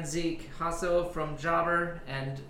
[0.00, 2.40] our friend Zeke Hasso from Jobber and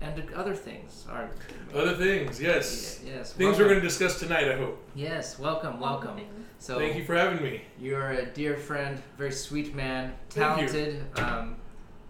[0.00, 1.04] and other things.
[1.10, 1.28] Our,
[1.74, 3.00] Other things, yes.
[3.04, 3.32] yes.
[3.32, 4.80] Things we're going to discuss tonight, I hope.
[4.94, 6.20] Yes, welcome, welcome.
[6.60, 7.62] So Thank you for having me.
[7.80, 10.68] You're a dear friend, very sweet man, Thank you.
[10.68, 11.18] talented.
[11.18, 11.56] Um,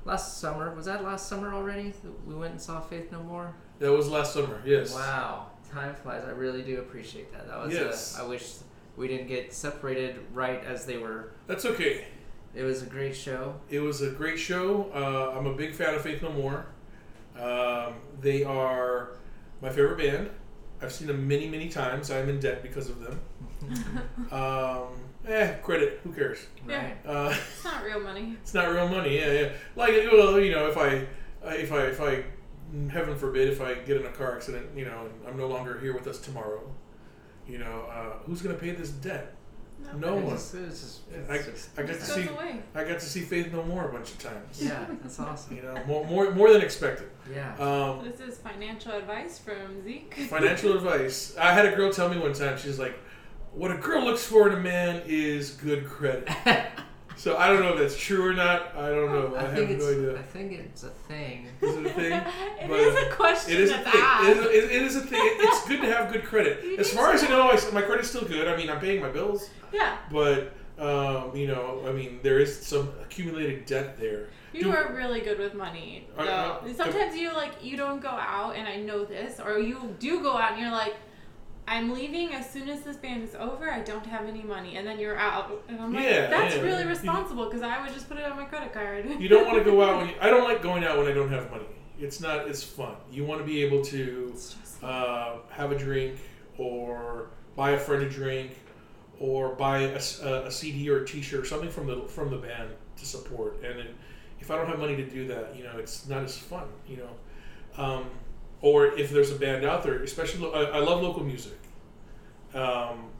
[0.04, 1.94] last summer was that last summer already?
[2.26, 3.54] We went and saw Faith No More.
[3.78, 4.94] That was last summer, yes.
[4.94, 6.24] Wow, time flies.
[6.26, 7.48] I really do appreciate that.
[7.48, 7.72] That was.
[7.72, 8.18] Yes.
[8.18, 8.56] A, I wish
[8.98, 11.32] we didn't get separated right as they were.
[11.46, 12.04] That's okay.
[12.54, 13.54] It was a great show.
[13.68, 14.90] It was a great show.
[14.94, 16.66] Uh, I'm a big fan of Faith No More.
[17.38, 19.10] Um, they are
[19.62, 20.30] my favorite band.
[20.80, 22.10] I've seen them many, many times.
[22.10, 23.20] I'm in debt because of them.
[24.30, 24.88] Um,
[25.26, 26.00] eh, credit.
[26.04, 26.46] Who cares?
[26.68, 26.84] Yeah.
[26.84, 26.96] Right.
[27.06, 28.36] Uh, It's not real money.
[28.42, 29.18] it's not real money.
[29.18, 29.48] Yeah, yeah.
[29.76, 31.06] Like, well, you know, if I,
[31.54, 32.24] if I, if I,
[32.90, 35.78] heaven forbid, if I get in a car accident, you know, and I'm no longer
[35.80, 36.62] here with us tomorrow,
[37.46, 39.34] you know, uh, who's gonna pay this debt?
[39.98, 40.34] No It one.
[40.36, 42.60] just- it was just- I, it's just- I got to see, goes away.
[42.74, 44.62] I got to see Faith No More a bunch of times.
[44.62, 45.56] yeah, that's awesome.
[45.56, 47.08] You know, more, more, more than expected.
[47.32, 47.54] Yeah.
[47.58, 50.14] Um, This is financial advice from Zeke.
[50.30, 51.36] financial advice.
[51.38, 52.58] I had a girl tell me one time.
[52.58, 52.98] She's like,
[53.52, 56.28] "What a girl looks for in a man is good credit."
[57.18, 58.76] So I don't know if that's true or not.
[58.76, 59.34] I don't know.
[59.34, 60.18] I, I have no idea.
[60.18, 61.48] I think it's a thing.
[61.60, 62.12] Is it a thing?
[62.60, 63.92] It But is a question It is a thing.
[63.94, 65.20] It is, it, it is a thing.
[65.22, 66.60] It's good to have good credit.
[66.64, 68.46] You As far as I know, I, my credit's still good.
[68.46, 72.56] I mean, I'm paying my bills, yeah, but um, you know, I mean, there is
[72.64, 74.28] some accumulated debt there.
[74.52, 76.06] you Do- are really good with money.
[76.16, 79.58] I- Though I- sometimes you like you don't go out, and I know this, or
[79.58, 80.94] you do go out, and you're like.
[81.68, 83.70] I'm leaving as soon as this band is over.
[83.70, 86.62] I don't have any money, and then you're out, and I'm like, Yeah, "That's yeah.
[86.62, 89.58] really responsible because I would just put it on my credit card." You don't want
[89.58, 91.66] to go out when you, I don't like going out when I don't have money.
[92.00, 92.94] It's not as fun.
[93.10, 94.34] You want to be able to
[94.82, 96.18] uh, have a drink
[96.56, 98.52] or buy a friend a drink
[99.20, 103.04] or buy a CD or a T-shirt or something from the from the band to
[103.06, 103.62] support.
[103.64, 103.88] And then
[104.40, 106.64] if I don't have money to do that, you know, it's not as fun.
[106.86, 108.06] You know, um,
[108.60, 111.57] or if there's a band out there, especially I, I love local music.
[112.54, 113.10] Um,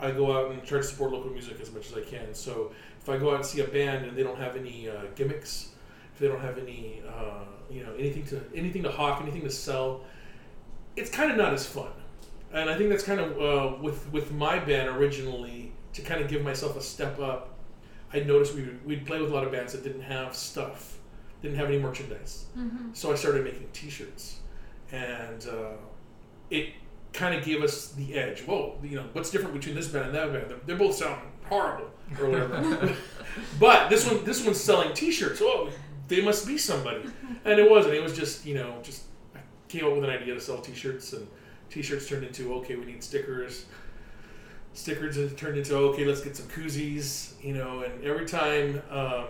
[0.00, 2.32] I go out and try to support local music as much as I can.
[2.34, 5.02] So if I go out and see a band and they don't have any uh,
[5.16, 5.70] gimmicks,
[6.12, 9.50] if they don't have any, uh, you know, anything to anything to hawk, anything to
[9.50, 10.02] sell,
[10.96, 11.90] it's kind of not as fun.
[12.52, 16.28] And I think that's kind of uh, with with my band originally to kind of
[16.28, 17.54] give myself a step up.
[18.12, 20.98] I noticed we would, we'd play with a lot of bands that didn't have stuff,
[21.42, 22.46] didn't have any merchandise.
[22.56, 22.96] Mhm.
[22.96, 24.40] So I started making T-shirts,
[24.92, 25.72] and uh,
[26.50, 26.72] it
[27.12, 28.42] kind of gave us the edge.
[28.42, 30.50] Whoa, you know, what's different between this band and that band?
[30.50, 32.94] They're, they both sound horrible or whatever.
[33.60, 35.40] but this one, this one's selling T-shirts.
[35.42, 35.70] Oh,
[36.08, 37.04] they must be somebody,
[37.44, 37.94] and it wasn't.
[37.94, 39.04] It was just you know, just
[39.34, 41.26] I came up with an idea to sell T-shirts, and
[41.70, 43.66] T-shirts turned into okay, we need stickers.
[44.74, 49.26] Stickers turned into okay, let's get some koozies, you know, and every time, um,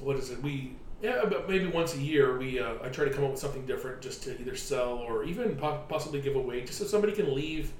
[0.00, 0.42] what is it?
[0.42, 3.40] We yeah, but maybe once a year we uh, I try to come up with
[3.40, 7.12] something different just to either sell or even po- possibly give away, just so somebody
[7.12, 7.72] can leave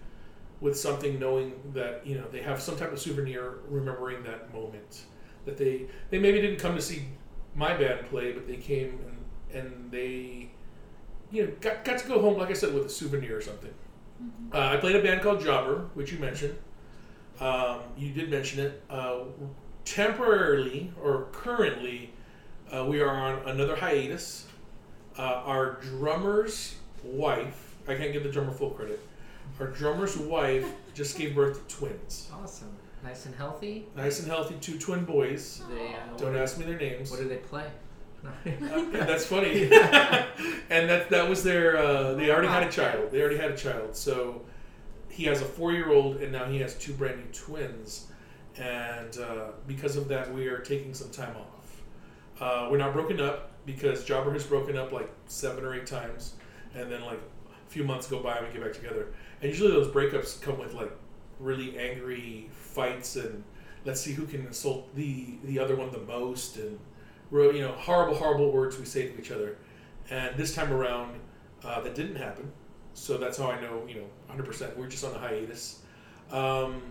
[0.60, 5.04] with something, knowing that you know they have some type of souvenir, remembering that moment
[5.44, 7.04] that they they maybe didn't come to see
[7.54, 8.98] my band play, but they came
[9.52, 10.50] and and they
[11.30, 13.72] you know got got to go home, like I said, with a souvenir or something.
[14.52, 16.56] Uh, I played a band called Jobber, which you mentioned.
[17.38, 18.82] Um, you did mention it.
[18.88, 19.24] Uh,
[19.84, 22.12] temporarily or currently,
[22.74, 24.46] uh, we are on another hiatus.
[25.18, 29.00] Uh, our drummer's wife, I can't give the drummer full credit.
[29.60, 32.30] Our drummer's wife just gave birth to twins.
[32.34, 32.68] Awesome.
[33.02, 33.86] Nice and healthy.
[33.96, 35.62] Nice and healthy, two twin boys.
[35.70, 37.10] They, uh, Don't ask me their names.
[37.10, 37.66] What do they play?
[38.24, 38.30] Uh,
[38.92, 39.62] that's funny.
[39.72, 41.76] and that that was their.
[41.78, 43.12] Uh, they already had a child.
[43.12, 43.94] They already had a child.
[43.94, 44.42] So
[45.08, 48.08] he has a four-year-old, and now he has two brand new twins.
[48.58, 51.55] And uh, because of that, we are taking some time off.
[52.40, 56.34] Uh, we're not broken up because Jobber has broken up like seven or eight times,
[56.74, 59.08] and then like a few months go by and we get back together.
[59.40, 60.92] And usually those breakups come with like
[61.40, 63.44] really angry fights and
[63.84, 66.78] let's see who can insult the the other one the most and
[67.30, 69.56] you know, horrible, horrible words we say to each other.
[70.10, 71.18] And this time around,
[71.64, 72.50] uh, that didn't happen.
[72.94, 74.76] So that's how I know, you know, 100%.
[74.76, 75.82] We're just on a hiatus.
[76.30, 76.82] Um,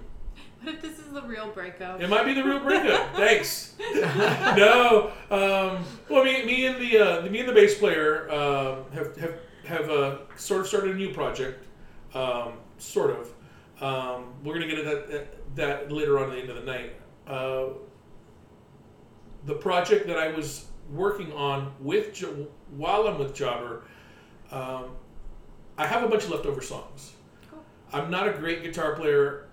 [0.66, 2.02] What if this is the real breakup?
[2.02, 3.12] it might be the real breakup.
[3.16, 3.76] Thanks.
[3.94, 5.12] no.
[5.30, 9.36] Um, well, me, me and the uh, me and the bass player um, have have
[9.66, 11.64] have uh, sort of started a new project.
[12.16, 13.32] Um, sort of.
[13.80, 16.96] Um, we're gonna get into that, that later on at the end of the night.
[17.28, 17.66] Uh,
[19.46, 23.84] the project that I was working on with jo- while I'm with Jobber,
[24.52, 24.96] um,
[25.78, 27.12] I have a bunch of leftover songs.
[27.52, 27.64] Cool.
[27.94, 29.45] I'm not a great guitar player,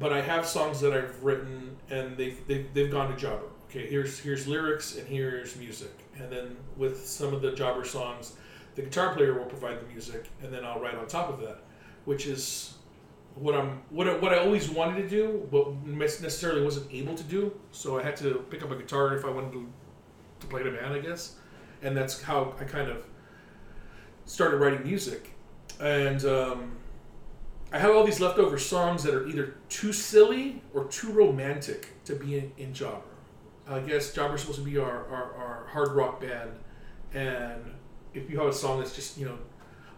[0.00, 3.46] but I have songs that I've written and they've they've, they've gone to Jobber.
[3.68, 8.34] Okay, here's here's lyrics and here's music, and then with some of the Jobber songs,
[8.74, 11.58] the guitar player will provide the music, and then I'll write on top of that,
[12.06, 12.74] which is
[13.36, 17.22] what I'm what I, what I always wanted to do, but necessarily wasn't able to
[17.24, 17.52] do.
[17.70, 19.68] So I had to pick up a guitar if I wanted to,
[20.40, 21.36] to play a band, I guess,
[21.82, 23.04] and that's how I kind of
[24.24, 25.30] started writing music,
[25.78, 26.76] and um,
[27.72, 32.16] I have all these leftover songs that are either too silly or too romantic to
[32.16, 33.02] be in, in Jobber.
[33.68, 36.50] I guess Jobber's supposed to be our, our, our hard rock band,
[37.14, 37.62] and
[38.12, 39.38] if you have a song that's just you know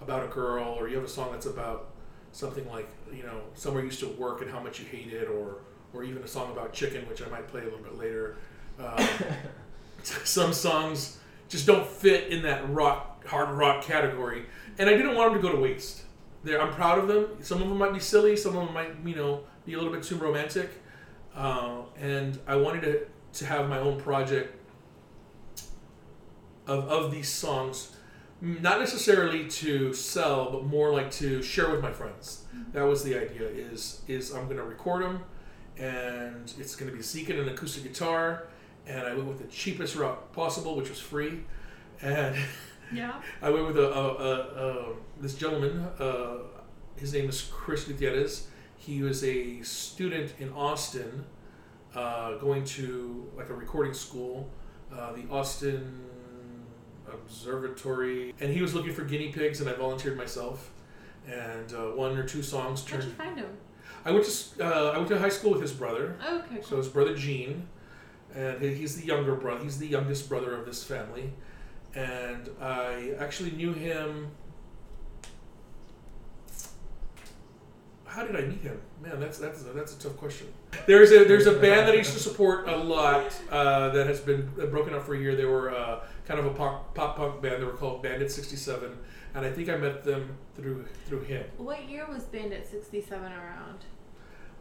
[0.03, 1.89] about a girl, or you have a song that's about
[2.33, 5.29] something like you know somewhere you used to work and how much you hate it,
[5.29, 5.61] or
[5.95, 8.37] or even a song about chicken, which I might play a little bit later.
[8.79, 9.07] Um,
[10.03, 11.19] some songs
[11.49, 14.45] just don't fit in that rock hard rock category,
[14.79, 16.02] and I didn't want them to go to waste.
[16.45, 17.29] There, I'm proud of them.
[17.41, 18.37] Some of them might be silly.
[18.37, 20.71] Some of them might you know be a little bit too romantic,
[21.37, 23.07] uh, and I wanted to
[23.39, 24.59] to have my own project
[26.67, 27.97] of, of these songs
[28.41, 33.15] not necessarily to sell but more like to share with my friends that was the
[33.17, 35.23] idea is is i'm going to record them
[35.79, 38.49] and it's going to be Zeke and an acoustic guitar
[38.87, 41.45] and i went with the cheapest route possible which was free
[42.03, 42.37] and
[42.93, 43.15] Yeah.
[43.43, 44.93] I went with a, a, a, a
[45.23, 45.87] this gentleman.
[45.99, 46.39] Uh,
[46.97, 48.49] his name is Chris Gutierrez.
[48.77, 51.25] He was a student in Austin,
[51.95, 54.51] uh, going to like a recording school,
[54.93, 56.01] uh, the Austin
[57.09, 60.71] Conservatory, and he was looking for guinea pigs, and I volunteered myself.
[61.29, 63.17] And uh, one or two songs How'd you turned.
[63.17, 63.47] find him?
[64.05, 66.17] I went to uh, I went to high school with his brother.
[66.29, 67.69] Okay, So his brother Gene,
[68.35, 69.63] and he's the younger brother.
[69.63, 71.33] He's the youngest brother of this family,
[71.95, 74.33] and I actually knew him.
[78.13, 78.79] How did I meet him?
[79.03, 80.47] Man, that's that's a, that's a tough question.
[80.87, 84.21] There's a there's a band that I used to support a lot uh, that has
[84.21, 85.35] been broken up for a year.
[85.35, 87.63] They were uh, kind of a pop, pop punk band.
[87.63, 88.99] They were called Bandit sixty seven,
[89.35, 91.47] and I think I met them through through him.
[91.57, 93.87] What year was Bandit 67 around?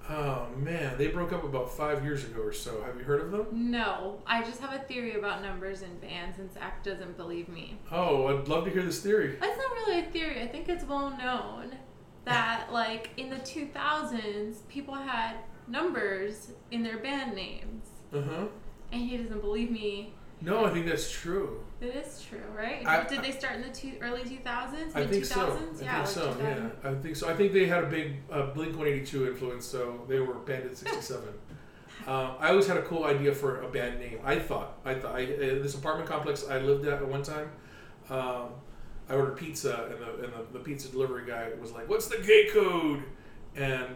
[0.10, 2.82] Oh man, they broke up about five years ago or so.
[2.84, 3.48] Have you heard of them?
[3.52, 7.78] No, I just have a theory about numbers in bands, and Zach doesn't believe me.
[7.92, 9.36] Oh, I'd love to hear this theory.
[9.42, 10.42] That's not really a theory.
[10.42, 11.76] I think it's well known
[12.26, 15.36] that, like, in the 2000s, people had
[15.68, 17.88] numbers in their band names.
[18.14, 18.46] Uh huh.
[18.92, 20.14] And he doesn't believe me.
[20.42, 21.64] No, I think that's true.
[21.80, 22.86] It is true, right?
[22.86, 24.96] I- Did they start in the two, early 2000s?
[24.96, 25.28] I Mid think 2000s?
[25.28, 25.38] so.
[25.38, 26.34] I yeah, think like so.
[26.34, 26.44] 2000.
[26.84, 27.30] Yeah, I think so.
[27.30, 30.34] I think they had a big uh, Blink One Eighty Two influence, so they were
[30.36, 31.30] Bandit sixty seven.
[32.08, 34.18] Um, I always had a cool idea for a band name.
[34.24, 37.52] I thought, I thought, I, uh, this apartment complex I lived at at one time.
[38.10, 38.46] Um,
[39.10, 42.18] I ordered pizza, and the and the, the pizza delivery guy was like, "What's the
[42.20, 43.04] gate code?"
[43.56, 43.88] And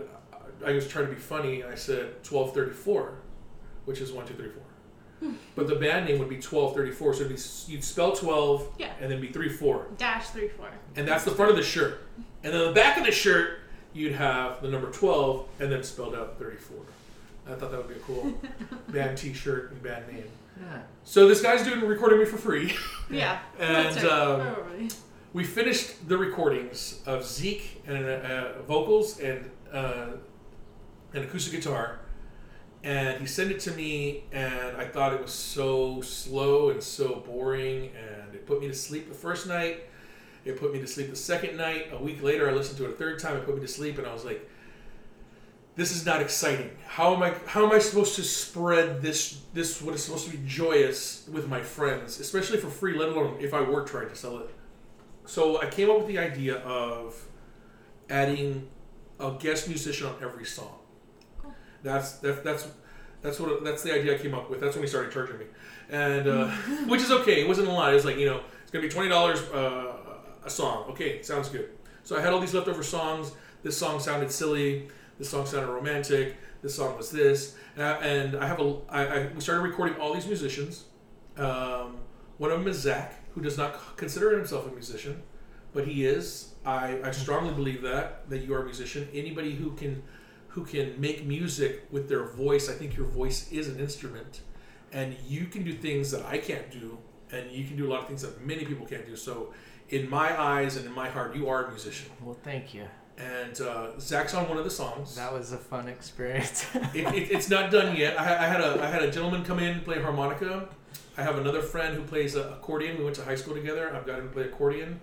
[0.65, 1.63] I was trying to be funny.
[1.63, 3.19] I said twelve thirty four,
[3.85, 5.31] which is one two three four.
[5.55, 8.67] but the band name would be twelve thirty four, so it'd be, you'd spell twelve
[8.77, 8.91] Yeah.
[8.99, 10.69] and then be three four Dash 3 4.
[10.97, 12.01] and that's the front of the shirt.
[12.43, 13.59] And then the back of the shirt,
[13.93, 16.77] you'd have the number 12 and then spelled out 34.
[17.47, 18.33] I thought that would be a cool
[18.89, 20.25] band T-shirt and band name.
[20.59, 20.81] Yeah.
[21.03, 22.73] So this guy's doing recording me for free.
[23.07, 23.37] Yeah.
[23.59, 24.11] And, that's right.
[24.11, 24.87] um, Probably.
[25.33, 30.07] We finished the recordings of Zeke and uh, vocals and uh,
[31.13, 31.99] an acoustic guitar,
[32.83, 37.17] and he sent it to me, and I thought it was so slow and so
[37.27, 39.83] boring, and it put me to sleep the first night.
[40.45, 41.89] It put me to sleep the second night.
[41.91, 43.37] A week later, I listened to it a third time.
[43.37, 44.49] It put me to sleep, and I was like,
[45.75, 46.71] "This is not exciting.
[46.87, 47.33] How am I?
[47.45, 49.41] How am I supposed to spread this?
[49.53, 53.37] This what is supposed to be joyous with my friends, especially for free, let alone
[53.39, 54.49] if I were trying to sell it."
[55.25, 57.15] So I came up with the idea of
[58.09, 58.67] adding
[59.19, 60.77] a guest musician on every song.
[61.41, 61.53] Cool.
[61.83, 62.67] That's that's that's
[63.21, 64.61] that's what that's the idea I came up with.
[64.61, 65.45] That's when he started charging me,
[65.89, 66.47] and uh,
[66.87, 67.41] which is okay.
[67.41, 67.91] It wasn't a lot.
[67.91, 69.93] It was like you know it's gonna be twenty dollars uh,
[70.43, 70.85] a song.
[70.89, 71.69] Okay, sounds good.
[72.03, 73.31] So I had all these leftover songs.
[73.63, 74.89] This song sounded silly.
[75.17, 76.35] This song sounded romantic.
[76.61, 79.95] This song was this, and I, and I have a I, I we started recording
[79.97, 80.85] all these musicians.
[81.37, 81.97] Um,
[82.37, 85.21] one of them is Zach, who does not consider himself a musician,
[85.73, 86.53] but he is.
[86.65, 89.07] I, I strongly believe that that you are a musician.
[89.13, 90.03] Anybody who can
[90.49, 94.41] who can make music with their voice, I think your voice is an instrument,
[94.91, 96.97] and you can do things that I can't do,
[97.31, 99.15] and you can do a lot of things that many people can't do.
[99.15, 99.53] So,
[99.89, 102.09] in my eyes and in my heart, you are a musician.
[102.21, 102.87] Well, thank you.
[103.17, 105.15] And uh, Zach's on one of the songs.
[105.15, 106.65] That was a fun experience.
[106.93, 108.19] it, it, it's not done yet.
[108.19, 110.67] I, I had a I had a gentleman come in play harmonica.
[111.17, 112.97] I have another friend who plays accordion.
[112.97, 113.95] We went to high school together.
[113.95, 114.99] I've got him to play accordion.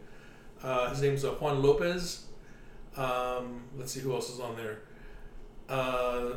[0.63, 2.27] Uh, his name's uh, Juan Lopez.
[2.97, 4.81] Um, let's see who else is on there.
[5.69, 6.35] Uh,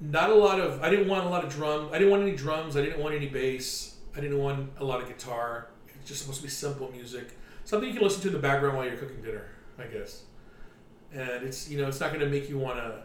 [0.00, 0.82] not a lot of.
[0.82, 1.90] I didn't want a lot of drum.
[1.92, 2.76] I didn't want any drums.
[2.76, 3.96] I didn't want any bass.
[4.16, 5.68] I didn't want a lot of guitar.
[5.86, 8.76] It's just supposed to be simple music, something you can listen to in the background
[8.76, 9.46] while you're cooking dinner,
[9.78, 10.22] I guess.
[11.12, 13.02] And it's you know it's not going to make you want to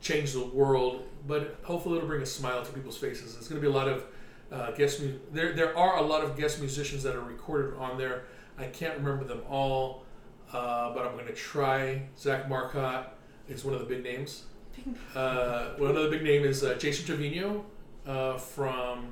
[0.00, 3.36] change the world, but hopefully it'll bring a smile to people's faces.
[3.36, 4.04] It's going to be a lot of
[4.52, 5.52] uh, guest mu- there.
[5.54, 8.24] There are a lot of guest musicians that are recorded on there.
[8.58, 10.04] I can't remember them all,
[10.52, 12.02] uh, but I'm going to try.
[12.18, 13.06] Zach Marcotte
[13.48, 14.44] is one of the big names.
[15.16, 17.64] Uh, one other big name is uh, Jason Trevino
[18.06, 19.06] uh, from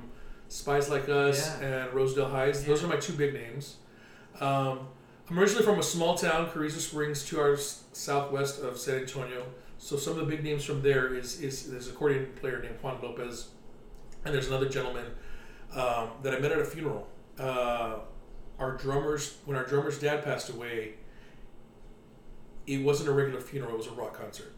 [0.47, 1.67] Spies Like Us Yeah.
[1.67, 2.63] and Rosedale Heights.
[2.63, 3.75] Those are my two big names.
[4.39, 4.87] Um,
[5.29, 9.45] I'm originally from a small town, Carrizo Springs, two hours southwest of San Antonio.
[9.77, 12.97] So some of the big names from there is is there's accordion player named Juan
[13.01, 13.49] Lopez,
[14.23, 15.05] and there's another gentleman
[15.73, 17.07] um, that I met at a funeral.
[17.37, 17.97] Uh,
[18.57, 20.93] our drummers, when our drummer's dad passed away,
[22.65, 24.53] it wasn't a regular funeral; it was a rock concert.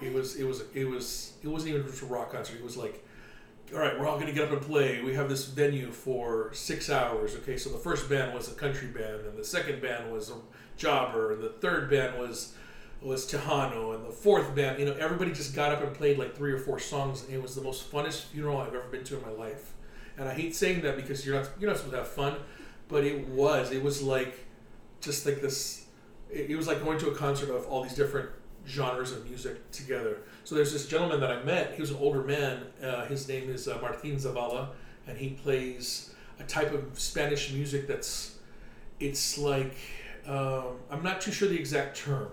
[0.00, 2.56] It was it was it was it wasn't even just a rock concert.
[2.56, 3.05] It was like,
[3.72, 5.02] all right, we're all gonna get up and play.
[5.02, 7.34] We have this venue for six hours.
[7.36, 10.34] Okay, so the first band was a country band, and the second band was a
[10.76, 12.54] jobber, and the third band was
[13.02, 14.78] was Tejano, and the fourth band.
[14.78, 17.24] You know, everybody just got up and played like three or four songs.
[17.24, 19.72] And it was the most funnest funeral I've ever been to in my life.
[20.18, 22.36] And I hate saying that because you're not you're not supposed to have fun,
[22.88, 23.70] but it was.
[23.70, 24.46] It was like
[25.00, 25.86] just like this.
[26.30, 28.30] It, it was like going to a concert of all these different
[28.66, 30.18] genres of music together.
[30.46, 31.74] So there's this gentleman that I met.
[31.74, 32.62] He was an older man.
[32.80, 34.68] Uh, his name is uh, Martin Zavala,
[35.08, 38.36] and he plays a type of Spanish music that's
[39.00, 39.74] it's like
[40.24, 42.28] um, I'm not too sure the exact term.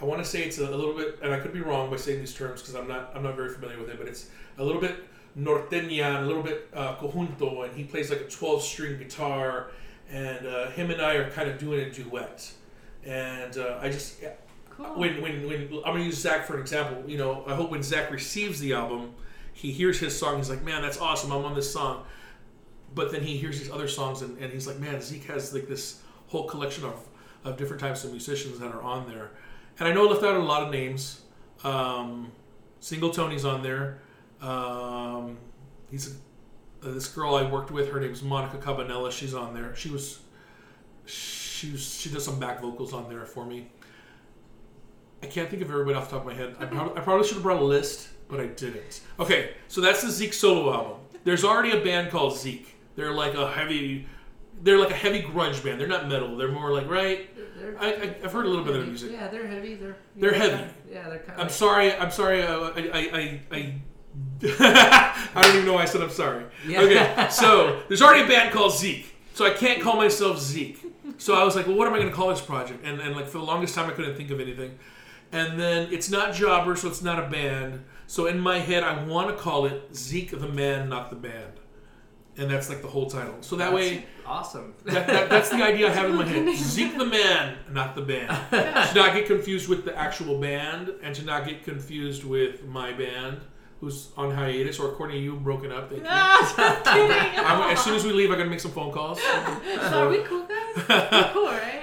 [0.00, 1.96] I want to say it's a, a little bit, and I could be wrong by
[1.96, 4.64] saying these terms because I'm not I'm not very familiar with it, but it's a
[4.64, 5.04] little bit
[5.38, 9.72] norteña, and a little bit uh, conjunto, and he plays like a 12 string guitar,
[10.10, 12.50] and uh, him and I are kind of doing a duet.
[13.04, 14.22] And uh, I just
[14.82, 14.98] Cool.
[14.98, 17.08] when, when when I'm gonna use Zach for an example.
[17.08, 19.14] You know, I hope when Zach receives the album,
[19.52, 20.36] he hears his song.
[20.38, 21.32] He's like, "Man, that's awesome!
[21.32, 22.04] I'm on this song."
[22.94, 25.68] But then he hears these other songs, and, and he's like, "Man, Zeke has like
[25.68, 27.08] this whole collection of
[27.44, 29.30] of different types of musicians that are on there."
[29.78, 31.22] And I know I left out a lot of names.
[31.64, 32.32] Um,
[32.80, 34.02] Single Tony's on there.
[34.40, 35.38] Um,
[35.90, 36.16] he's
[36.82, 37.90] a, this girl I worked with.
[37.90, 39.10] Her name's Monica Cabanella.
[39.12, 39.74] She's on there.
[39.76, 40.20] She was
[41.06, 43.68] she was, she does some back vocals on there for me.
[45.22, 46.56] I can't think of everybody off the top of my head.
[46.58, 49.02] I probably, I probably should have brought a list, but I didn't.
[49.20, 50.98] Okay, so that's the Zeke solo album.
[51.24, 52.74] There's already a band called Zeke.
[52.96, 54.06] They're like a heavy,
[54.62, 55.80] they're like a heavy grunge band.
[55.80, 56.36] They're not metal.
[56.36, 57.30] They're more like right.
[57.56, 59.12] They're, I, I I've heard a little bit of their music.
[59.12, 59.76] Yeah, they're heavy.
[59.76, 60.70] They're They're heavy.
[60.90, 61.46] Yeah, they're kind of.
[61.46, 61.94] I'm sorry.
[61.94, 62.42] I'm sorry.
[62.42, 63.40] Uh, I I I.
[63.56, 63.74] I
[64.42, 66.44] I don't even know why I said I'm sorry.
[66.66, 66.82] Yeah.
[66.82, 70.78] Okay, so there's already a band called Zeke, so I can't call myself Zeke.
[71.16, 72.84] So I was like, well, what am I going to call this project?
[72.84, 74.78] And and like for the longest time, I couldn't think of anything.
[75.32, 77.84] And then it's not Jobber, so it's not a band.
[78.06, 81.54] So in my head, I want to call it Zeke the Man, not the band,
[82.36, 83.36] and that's like the whole title.
[83.40, 84.74] So that way, awesome.
[84.84, 86.54] that, that, that's the idea I have in my head.
[86.56, 88.28] Zeke the Man, not the band.
[88.92, 92.92] To not get confused with the actual band, and to not get confused with my
[92.92, 93.40] band,
[93.80, 95.88] who's on hiatus, or according to you, broken up.
[95.88, 96.08] Thank you.
[96.08, 97.10] Just kidding.
[97.44, 99.18] I'm, as soon as we leave, I'm gonna make some phone calls.
[99.22, 101.32] so are we cool guys?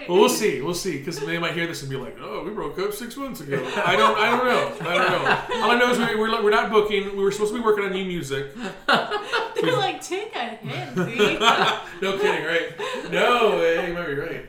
[0.09, 0.19] We're cool, right?
[0.19, 0.61] Well, we'll see.
[0.61, 0.97] We'll see.
[0.97, 3.57] Because they might hear this and be like, "Oh, we broke up six months ago."
[3.85, 4.17] I don't.
[4.17, 4.89] I don't know.
[4.89, 5.63] I don't know.
[5.63, 7.15] All I know is we, we're we're not booking.
[7.15, 8.53] We were supposed to be working on new music.
[8.87, 10.95] They're like, take a hint,
[12.01, 13.11] no kidding, right?
[13.11, 14.45] No, eh, you might be right.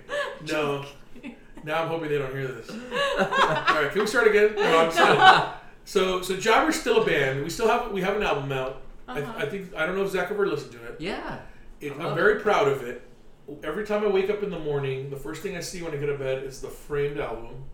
[0.49, 0.85] No.
[1.65, 2.71] Now I'm hoping they don't hear this.
[2.71, 4.55] All right, can we start again?
[4.57, 5.53] No, I'm kidding.
[5.85, 7.43] So, so Jobber's still a band.
[7.43, 8.83] We still have we have an album out.
[9.09, 9.21] Uh-huh.
[9.37, 10.97] I, I think I don't know if Zach ever listened to it.
[11.01, 11.41] yeah.
[11.81, 13.03] It, I'm love very proud of it.
[13.63, 15.97] Every time I wake up in the morning, the first thing I see when I
[15.97, 17.65] get to bed is the framed album,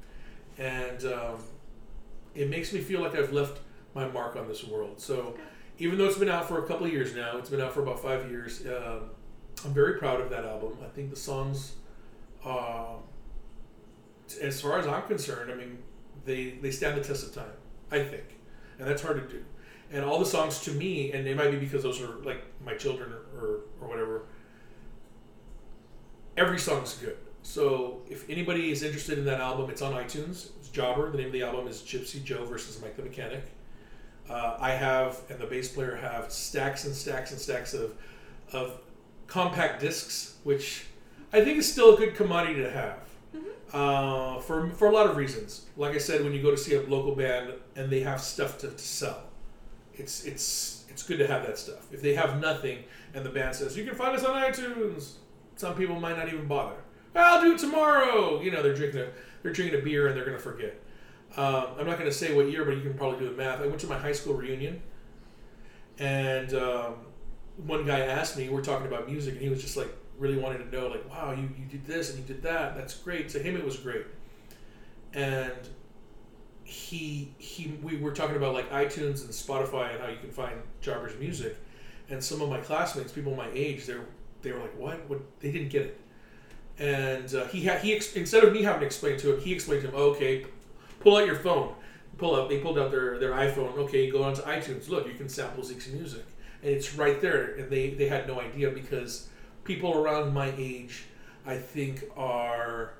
[0.58, 1.42] and um,
[2.34, 3.60] it makes me feel like I've left
[3.94, 5.00] my mark on this world.
[5.00, 5.36] So,
[5.78, 7.82] even though it's been out for a couple of years now, it's been out for
[7.82, 8.64] about five years.
[8.66, 9.10] Um,
[9.64, 10.78] I'm very proud of that album.
[10.84, 11.74] I think the songs,
[14.28, 15.78] t- as far as I'm concerned, I mean,
[16.24, 17.52] they they stand the test of time.
[17.90, 18.24] I think,
[18.78, 19.44] and that's hard to do.
[19.92, 22.74] And all the songs to me, and it might be because those are like my
[22.74, 24.22] children or, or, or whatever.
[26.36, 27.16] Every song's good.
[27.42, 30.50] So if anybody is interested in that album, it's on iTunes.
[30.58, 31.10] It's Jobber.
[31.10, 33.44] The name of the album is Gypsy Joe versus Mike the Mechanic.
[34.28, 37.94] Uh, I have, and the bass player have stacks and stacks and stacks of,
[38.52, 38.80] of
[39.28, 40.86] compact discs, which
[41.32, 42.98] I think is still a good commodity to have.
[43.72, 45.66] Uh, for, for a lot of reasons.
[45.76, 48.58] Like I said, when you go to see a local band and they have stuff
[48.58, 49.24] to, to sell,
[49.94, 51.92] it's it's it's good to have that stuff.
[51.92, 55.14] If they have nothing and the band says you can find us on iTunes,
[55.56, 56.76] some people might not even bother.
[57.14, 58.40] I'll do it tomorrow.
[58.40, 59.08] You know, they're drinking a
[59.42, 60.80] they're drinking a beer and they're gonna forget.
[61.36, 63.60] Um, I'm not gonna say what year, but you can probably do the math.
[63.60, 64.80] I went to my high school reunion,
[65.98, 66.94] and um,
[67.66, 68.48] one guy asked me.
[68.48, 71.32] We're talking about music, and he was just like really wanting to know, like, wow,
[71.32, 72.74] you, you did this and you did that.
[72.74, 73.28] That's great.
[73.30, 74.06] To him, it was great,
[75.14, 75.52] and
[76.64, 80.56] he he we were talking about like iTunes and Spotify and how you can find
[80.82, 81.56] Jobber's music,
[82.10, 84.06] and some of my classmates, people my age, they were
[84.46, 85.08] they were like, what?
[85.08, 85.20] What?
[85.40, 86.00] They didn't get it,
[86.78, 89.52] and uh, he had he ex- instead of me having to explain to him, he
[89.52, 90.46] explained to him, okay,
[91.00, 91.74] pull out your phone,
[92.16, 92.48] pull out.
[92.48, 93.76] They pulled out their their iPhone.
[93.76, 94.88] Okay, go onto iTunes.
[94.88, 96.24] Look, you can sample Zeke's music,
[96.62, 97.56] and it's right there.
[97.56, 99.28] And they they had no idea because
[99.64, 101.04] people around my age,
[101.44, 102.94] I think, are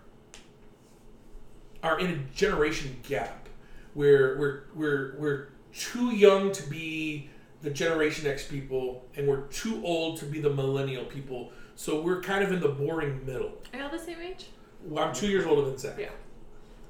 [1.83, 3.49] are in a generation gap
[3.95, 7.31] where we're we're we're too young to be
[7.63, 11.53] the Generation X people, and we're too old to be the millennial people.
[11.75, 13.53] So we're kind of in the boring middle.
[13.73, 14.47] Are y'all the same age?
[14.85, 15.97] Well, I'm two years older than Zach.
[15.99, 16.09] Yeah.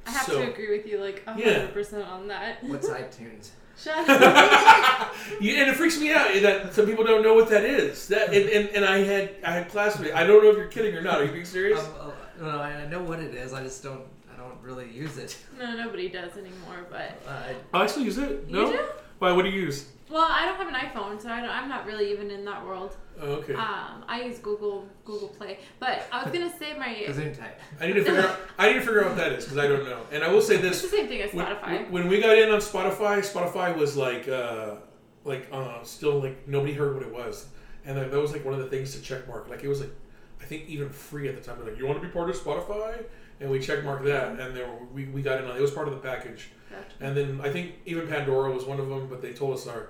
[0.06, 2.62] I have So- to agree with you like hundred percent on that.
[2.64, 3.50] What's iTunes?
[3.78, 5.12] Shut up.
[5.40, 8.08] Yeah, and it freaks me out that some people don't know what that is.
[8.08, 10.14] That and, and, and I had I had classmates.
[10.14, 11.20] I don't know if you're kidding or not.
[11.20, 11.80] Are you being serious?
[11.80, 12.10] Um, uh,
[12.44, 13.52] no, I I know what it is.
[13.52, 14.02] I just don't.
[14.32, 15.36] I don't really use it.
[15.58, 16.86] no, nobody does anymore.
[16.90, 18.48] But Uh, I- Oh, I still use it.
[18.50, 18.66] No.
[18.70, 18.84] you do?
[19.18, 19.32] Why?
[19.32, 19.86] What do you use?
[20.08, 22.64] Well, I don't have an iPhone, so I don't, I'm not really even in that
[22.64, 22.96] world.
[23.20, 23.54] Oh, okay.
[23.54, 26.88] Um, I use Google Google Play, but I was gonna say my.
[27.08, 27.54] Gesundheit.
[27.80, 28.38] I need to figure out.
[28.58, 30.02] I need to figure out what that is because I don't know.
[30.12, 30.82] And I will say this.
[30.82, 31.90] It's this: the same thing as Spotify.
[31.90, 34.76] when we got in on Spotify, Spotify was like, uh,
[35.24, 37.48] like uh, still like nobody heard what it was,
[37.84, 39.48] and that that was like one of the things to check mark.
[39.48, 39.92] Like it was like,
[40.40, 41.58] I think even free at the time.
[41.58, 43.04] They're like, you want to be part of Spotify?
[43.40, 45.56] And we check marked that, and there we, we got in on.
[45.56, 46.50] It was part of the package.
[46.70, 46.84] Gotcha.
[47.00, 49.88] And then I think even Pandora was one of them, but they told us our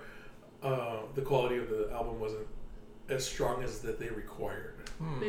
[0.62, 2.46] uh, the quality of the album wasn't
[3.08, 4.74] as strong as that they required.
[4.98, 5.22] Hmm.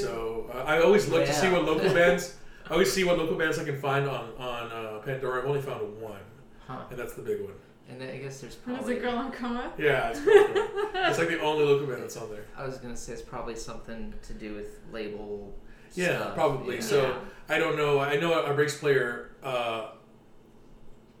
[0.00, 2.36] So uh, I always look to see what local bands.
[2.68, 5.42] I always see what local bands I can find on on uh, Pandora.
[5.42, 6.20] I've only found one,
[6.66, 6.82] Huh.
[6.90, 7.54] and that's the big one.
[7.90, 8.96] And I guess there's There's probably.
[8.98, 9.70] a girl in coma.
[9.76, 10.68] Yeah, it's, pretty cool.
[10.94, 12.44] it's like the only local band that's on there.
[12.56, 15.52] I was gonna say it's probably something to do with label.
[15.94, 16.34] Yeah, stuff.
[16.34, 16.76] probably.
[16.76, 16.82] Yeah.
[16.82, 18.00] So I don't know.
[18.00, 19.88] I know our bass player uh,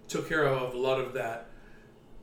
[0.08, 1.48] took care of a lot of that,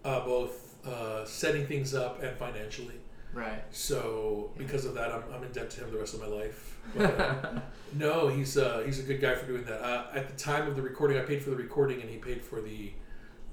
[0.04, 2.96] uh, both uh, setting things up and financially.
[3.34, 3.64] Right.
[3.72, 6.68] So because of that, I'm, I'm in debt to him the rest of my life.
[6.96, 7.60] But, uh,
[7.94, 9.82] no, he's uh, he's a good guy for doing that.
[9.82, 12.42] Uh, at the time of the recording, I paid for the recording, and he paid
[12.44, 12.92] for the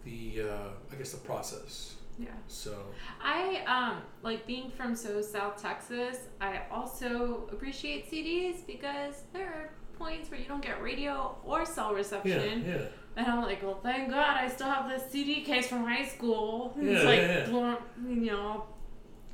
[0.04, 1.94] the uh, I guess the process.
[2.18, 2.28] Yeah.
[2.46, 2.74] So
[3.22, 6.18] I um like being from so South Texas.
[6.40, 11.92] I also appreciate CDs because there are points where you don't get radio or cell
[11.94, 15.84] reception, yeah, and I'm like, well, thank God I still have this CD case from
[15.84, 16.76] high school.
[16.80, 18.08] Yeah, it's like yeah, yeah.
[18.08, 18.64] you know,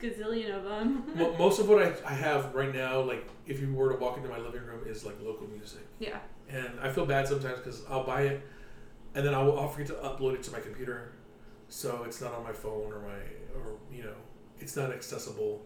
[0.00, 1.04] gazillion of them.
[1.14, 4.16] Mo- most of what I, I have right now, like if you were to walk
[4.16, 5.80] into my living room, is like local music.
[5.98, 6.18] yeah.
[6.48, 8.42] And I feel bad sometimes because I'll buy it,
[9.14, 11.12] and then I'll, I'll forget to upload it to my computer,
[11.68, 14.14] so it's not on my phone or my or you know
[14.60, 15.62] it's not accessible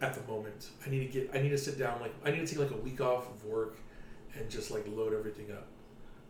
[0.00, 0.68] at the moment.
[0.86, 2.70] I need to get I need to sit down like I need to take like
[2.70, 3.78] a week off of work
[4.38, 5.66] and just like load everything up,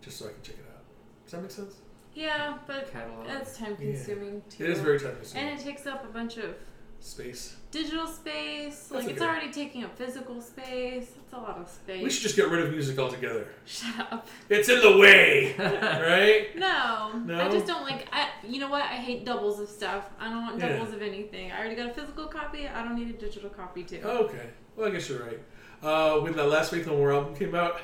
[0.01, 0.83] just so I can check it out.
[1.24, 1.74] Does that make sense?
[2.14, 3.27] Yeah, but Catalog.
[3.27, 4.64] that's time consuming too.
[4.64, 5.48] It is very time consuming.
[5.48, 6.57] And it takes up a bunch of
[7.00, 7.56] Space.
[7.70, 8.90] digital space.
[8.90, 11.06] Like it's already taking up physical space.
[11.16, 12.02] That's a lot of space.
[12.02, 13.46] We should just get rid of music altogether.
[13.66, 14.28] Shut up.
[14.48, 16.48] It's in the way, right?
[16.58, 17.40] No, No?
[17.40, 18.06] I just don't like.
[18.12, 18.82] I, you know what?
[18.82, 20.11] I hate doubles of stuff.
[20.20, 20.76] I don't want Yeah.
[20.76, 21.52] doubles of anything.
[21.52, 22.66] I already got a physical copy.
[22.68, 24.00] I don't need a digital copy too.
[24.04, 24.50] Oh, okay.
[24.76, 25.40] Well, I guess you're right.
[25.82, 27.80] Uh, when that last Faith No More album came out,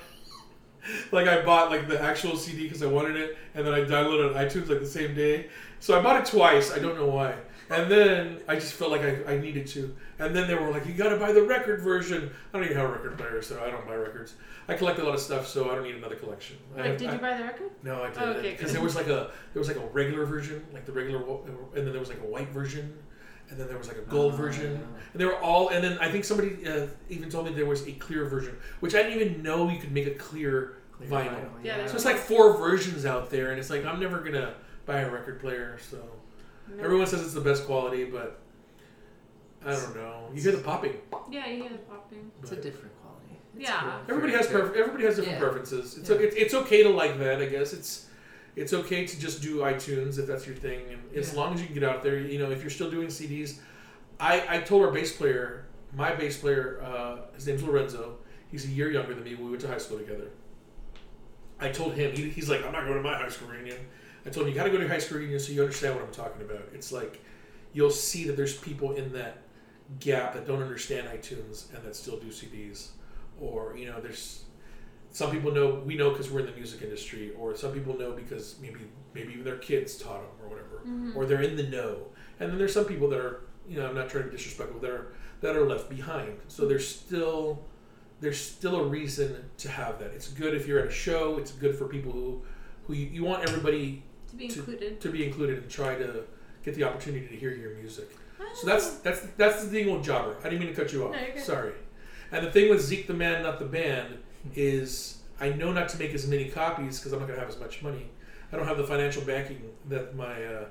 [1.13, 4.31] like I bought like the actual CD because I wanted it, and then I downloaded
[4.31, 5.49] it on iTunes like the same day.
[5.81, 6.73] So I bought it twice.
[6.73, 7.35] I don't know why.
[7.71, 9.95] And then I just felt like I, I needed to.
[10.19, 12.77] And then they were like, "You got to buy the record version." I don't even
[12.77, 14.35] have a record player, so I don't buy records.
[14.69, 16.57] I collect a lot of stuff, so I don't need another collection.
[16.75, 17.71] I Like, have- did I- you buy the record?
[17.83, 18.29] no, I Oh, didn't.
[18.37, 18.77] okay, Because good.
[18.77, 21.21] there was like a there was like a regular version, like the regular,
[21.75, 22.97] and then there was like a white version,
[23.51, 25.01] and then there was like a gold Oh, version, yeah.
[25.13, 25.69] and they were all.
[25.71, 28.95] And then I think somebody uh, even told me there was a clear version, which
[28.95, 31.49] I didn't even know you could make a clear, Clear vinyl.
[31.63, 34.55] Yeah, there's So it's like four versions out there, and it's like I'm never gonna
[34.87, 35.77] buy a record player.
[35.91, 35.99] So
[36.69, 36.83] No.
[36.85, 38.41] everyone says it's the best quality, but
[39.65, 40.29] I don't know.
[40.35, 40.95] You hear the popping.
[41.31, 42.31] Yeah, you hear the popping.
[42.43, 43.39] It's a different quality.
[43.57, 43.81] It's Yeah.
[43.81, 43.93] cool.
[44.17, 45.45] Everybody has Very prefer- everybody has different Yeah.
[45.45, 45.99] preferences.
[45.99, 46.17] It's, Yeah.
[46.17, 47.73] it's it's okay to like that, I guess.
[47.73, 48.07] It's
[48.57, 51.67] it's okay to just do iTunes if that's your thing, and as long as you
[51.67, 53.61] can get out there, you know, if you're still doing CDs.
[54.21, 58.19] I I told our bass player, my bass player, uh, his name's Lorenzo.
[58.51, 59.35] He's a year younger than me.
[59.35, 60.29] We went to high school together.
[61.59, 63.79] I told him he, he's like, I'm not going to my high school reunion.
[64.27, 66.05] I told him you got to go to high school reunion so you understand what
[66.05, 66.63] I'm talking about.
[66.73, 67.21] It's like
[67.73, 69.39] you'll see that there's people in that
[70.01, 72.89] gap that don't understand iTunes and that still do CDs,
[73.41, 74.45] or you know, there's
[75.11, 78.13] some people know we know because we're in the music industry, or some people know
[78.13, 78.81] because maybe
[79.15, 81.15] maybe even their kids taught them or whatever, Mhm.
[81.17, 82.07] or they're in the know.
[82.41, 84.81] And then there's some people that are you know I'm not trying to be disrespectful
[84.81, 86.39] that are that are left behind.
[86.49, 87.65] So there's still
[88.21, 90.13] there's still a reason to have that.
[90.13, 91.37] It's good if you're at a show.
[91.37, 92.43] It's good for people who
[92.87, 94.03] who you, you want everybody
[94.35, 95.01] To be included.
[95.01, 96.25] to be included and try to
[96.65, 98.11] get the opportunity to hear your music.
[98.55, 100.37] So that's that's that's the thing with Jobber.
[100.41, 101.13] I didn't mean to cut you off.
[101.13, 101.43] No, you're good.
[101.43, 101.73] Sorry.
[102.33, 104.19] And the thing with Zeke the Man, not the band,
[104.55, 107.53] is I know not to make as many copies because I'm not going to have
[107.55, 108.11] as much money.
[108.53, 110.65] I don't have the financial backing that my uh,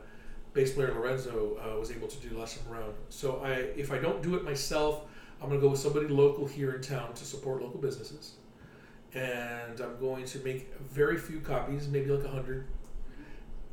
[0.54, 2.94] bass player Lorenzo uh, was able to do last time around.
[3.10, 5.04] So I, if I don't do it myself,
[5.42, 8.34] I'm going to go with somebody local here in town to support local businesses,
[9.14, 12.66] and I'm going to make very few copies, maybe like a hundred.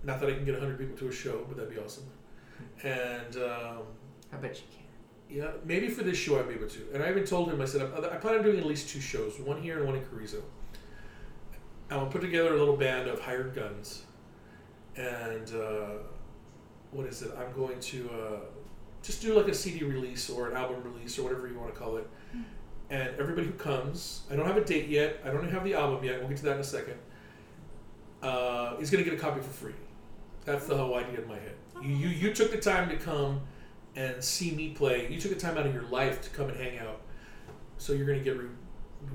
[0.03, 2.05] Not that I can get a hundred people to a show, but that'd be awesome.
[2.83, 3.83] And um,
[4.33, 5.37] I bet you can.
[5.39, 6.81] yeah, maybe for this show I'd be able to.
[6.95, 9.01] And I even told him, I said, I I plan on doing at least two
[9.01, 10.43] shows, one here and one in Carrizo.
[11.91, 14.05] I will put together a little band of hired guns.
[14.97, 15.99] And uh,
[16.93, 17.33] what is it?
[17.39, 18.41] I'm going to uh,
[19.03, 21.79] just do like a CD release or an album release or whatever you want to
[21.79, 22.09] call it.
[22.91, 26.03] And everybody who comes, I don't have a date yet, I don't have the album
[26.05, 26.97] yet, we'll get to that in a second,
[28.23, 29.75] uh, is going to get a copy for free.
[30.45, 31.55] That's the whole idea in my head.
[31.83, 33.41] You, you, you took the time to come
[33.97, 35.11] and see me play.
[35.11, 37.01] You took the time out of your life to come and hang out.
[37.79, 38.49] So you're going to get re-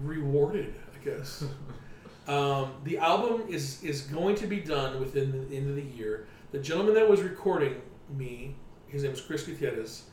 [0.03, 1.43] rewarded, I guess.
[2.27, 6.27] um, the album is, is going to be done within the end of the year.
[6.51, 7.81] The gentleman that was recording
[8.15, 8.55] me,
[8.87, 10.03] his name was Chris Gutierrez,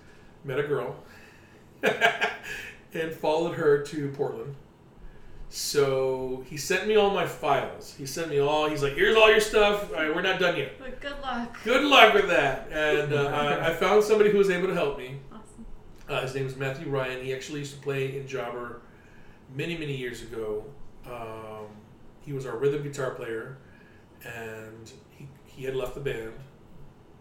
[0.44, 0.96] met a girl
[1.82, 4.54] and followed her to Portland.
[5.54, 7.94] So he sent me all my files.
[7.98, 8.70] He sent me all.
[8.70, 9.92] He's like, "Here's all your stuff.
[9.92, 10.78] All right, we're not done yet.
[10.78, 11.58] But good luck.
[11.62, 14.96] Good luck with that." And uh, I, I found somebody who was able to help
[14.96, 15.18] me.
[15.30, 15.66] Awesome.
[16.08, 17.22] Uh, his name is Matthew Ryan.
[17.22, 18.80] He actually used to play in Jobber
[19.54, 20.64] many, many years ago.
[21.04, 21.66] Um,
[22.22, 23.58] he was our rhythm guitar player,
[24.24, 26.32] and he, he had left the band.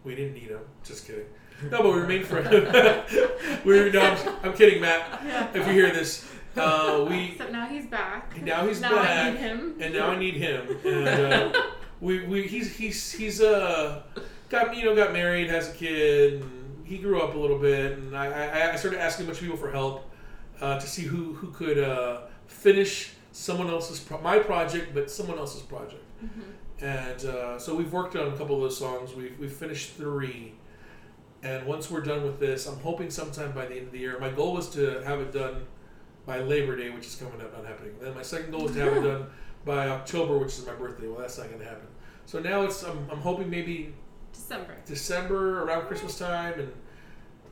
[0.04, 0.60] We didn't need him.
[0.84, 1.26] Just kidding.
[1.70, 2.48] No, but we remained friends.
[3.64, 5.54] we were, no, I'm, I'm kidding, Matt.
[5.54, 8.40] If you hear this, uh, we So now he's back.
[8.42, 9.74] now he's now I back, need him.
[9.80, 10.66] and now I need him.
[10.84, 11.62] And uh,
[12.00, 14.02] we, we he's he's he's uh
[14.48, 17.98] got you know got married, has a kid, and he grew up a little bit.
[17.98, 20.10] And I I, I started asking a bunch of people for help
[20.60, 25.38] uh, to see who who could uh, finish someone else's pro- my project, but someone
[25.38, 26.02] else's project.
[26.22, 26.42] Mhm.
[26.82, 29.14] And uh, so we've worked on a couple of those songs.
[29.14, 30.52] We've, we've finished three.
[31.44, 34.18] And once we're done with this, I'm hoping sometime by the end of the year.
[34.18, 35.62] My goal was to have it done
[36.26, 37.94] by Labor Day, which is coming up, not happening.
[38.00, 39.26] Then my second goal is to have it done
[39.64, 41.08] by October, which is my birthday.
[41.08, 41.86] Well, that's not going to happen.
[42.26, 43.94] So now it's I'm, I'm hoping maybe
[44.32, 44.76] December.
[44.86, 46.72] December around Christmas time, and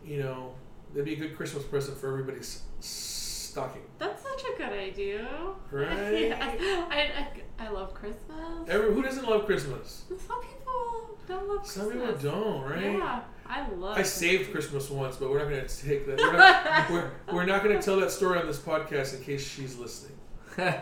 [0.04, 0.54] you know
[0.90, 3.82] that'd be a good Christmas present for everybody's stocking.
[3.98, 5.28] That's such a good idea.
[5.70, 6.28] Right?
[6.28, 6.86] yeah.
[6.90, 7.28] I,
[7.60, 8.68] I, I love Christmas.
[8.68, 10.04] Every, who doesn't love Christmas?
[10.08, 12.92] Some people don't love Some people don't, right?
[12.92, 13.20] Yeah,
[13.52, 13.98] I love.
[13.98, 16.18] I saved Christmas once, but we're not going to take that.
[16.18, 19.46] We're not, we're, we're not going to tell that story on this podcast in case
[19.46, 20.16] she's listening.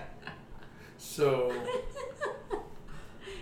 [1.00, 1.52] So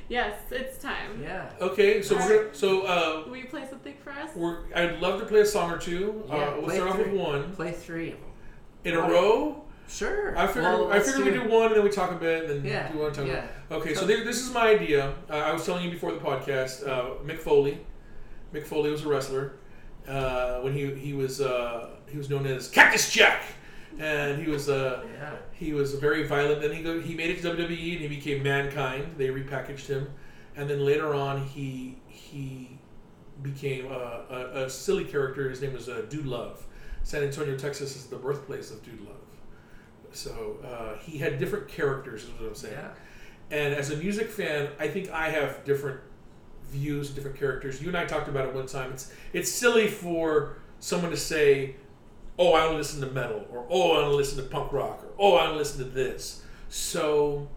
[0.09, 1.23] yes, it's time.
[1.23, 1.51] yeah.
[1.61, 4.31] okay, so we're gonna so uh, Will you play something for us?
[4.37, 6.23] we're I'd love to play a song or two.
[6.29, 8.31] Yeah, uh, we'll play start off with one Play three of them.
[8.85, 9.65] in a row.
[9.89, 10.37] Sure.
[10.37, 12.45] I figured Well, I figured we do do one and then we talk a bit
[12.51, 12.93] and then Yeah.
[12.93, 13.27] do one time.
[13.29, 13.47] Yeah.
[13.71, 15.15] Okay, so there, this is my idea.
[15.31, 16.87] Uh, I was telling you before the podcast.
[16.87, 17.79] Uh, Mick Foley.
[18.57, 19.53] Mick Foley was a wrestler.
[20.09, 23.43] Uh, when he he was uh, he was known as Cactus Jack,
[23.99, 25.35] and he was uh, Yeah.
[25.53, 26.61] he was very violent.
[26.63, 29.15] Then he go, he made it to WWE and he became Mankind.
[29.19, 30.09] They repackaged him,
[30.57, 32.79] and then later on he he
[33.43, 35.51] became a, a, a silly character.
[35.51, 36.65] His name was uh, Dude Love.
[37.03, 39.17] San Antonio, Texas is the birthplace of Dude Love.
[40.13, 42.75] So uh, he had different characters, is what I'm saying.
[42.77, 42.91] Yeah.
[43.51, 46.01] And as a music fan, I think I have different
[46.69, 47.81] views, different characters.
[47.81, 48.93] You and I talked about it one time.
[48.93, 51.77] It's it's silly for someone to say,
[52.39, 55.11] "Oh, I don't listen to metal," or "Oh, I don't listen to punk rock," or
[55.19, 57.49] "Oh, I don't listen to this." So,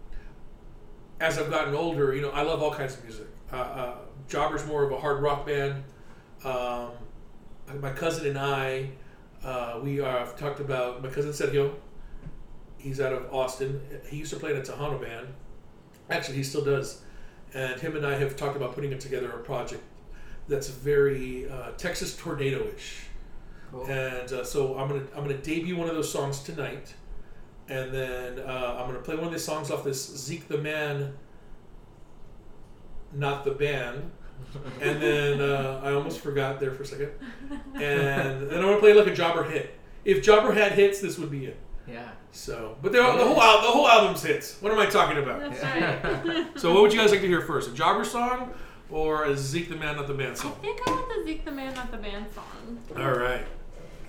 [1.20, 3.26] as I've gotten older, you know, I love all kinds of music.
[3.52, 3.94] Uh, uh,
[4.28, 5.82] Jobber's more of a hard rock band.
[6.44, 6.90] Um,
[7.80, 8.90] my cousin and I,
[9.44, 11.74] uh, we are I've talked about my cousin Sergio.
[12.78, 13.80] He's out of Austin.
[14.08, 15.28] He used to play in a Tejano band.
[16.08, 17.02] Actually, he still does.
[17.54, 19.82] And him and I have talked about putting together a project
[20.48, 23.02] that's very uh, Texas tornado-ish.
[23.70, 23.86] Cool.
[23.86, 26.94] And uh, so I'm gonna I'm gonna debut one of those songs tonight,
[27.68, 31.12] and then uh, I'm gonna play one of these songs off this Zeke the Man,
[33.12, 34.10] not the band.
[34.80, 37.10] And then uh, I almost forgot there for a second.
[37.74, 39.78] And then I'm gonna play like a Jobber hit.
[40.04, 41.56] If Jobber had hits, this would be it.
[41.88, 42.08] Yeah.
[42.32, 44.60] So, but they're, the whole al- the whole album's hits.
[44.60, 45.40] What am I talking about?
[45.40, 46.46] That's right.
[46.58, 47.70] So, what would you guys like to hear first?
[47.70, 48.52] A Jobber song
[48.90, 50.52] or a Zeke the Man Not the Man I song?
[50.60, 52.78] think I want the Zeke the Man, not the band song.
[52.96, 53.44] All right.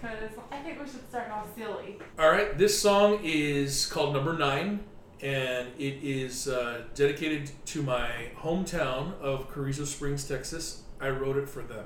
[0.02, 2.00] Because I think we should start off silly.
[2.20, 2.58] All right.
[2.58, 4.80] This song is called Number Nine,
[5.22, 10.82] and it is uh, dedicated to my hometown of Carrizo Springs, Texas.
[11.00, 11.86] I wrote it for them.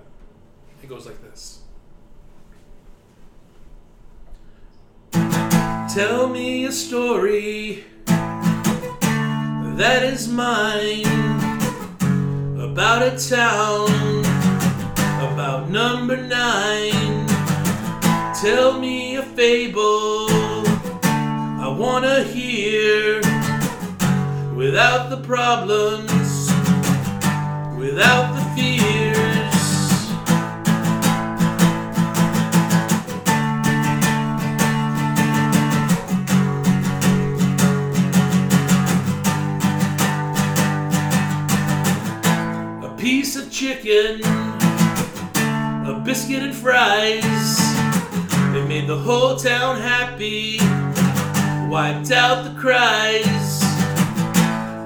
[0.82, 1.60] It goes like this.
[5.94, 7.84] Tell me a story
[9.78, 11.06] that is mine
[12.60, 14.20] about a town,
[15.22, 17.28] about number nine.
[18.42, 20.28] Tell me a fable
[21.06, 23.22] I wanna hear
[24.56, 26.50] without the problems,
[27.78, 28.85] without the fears.
[43.76, 44.22] Chicken,
[45.86, 47.58] a biscuit and fries.
[48.54, 50.60] They made the whole town happy,
[51.70, 53.64] wiped out the cries.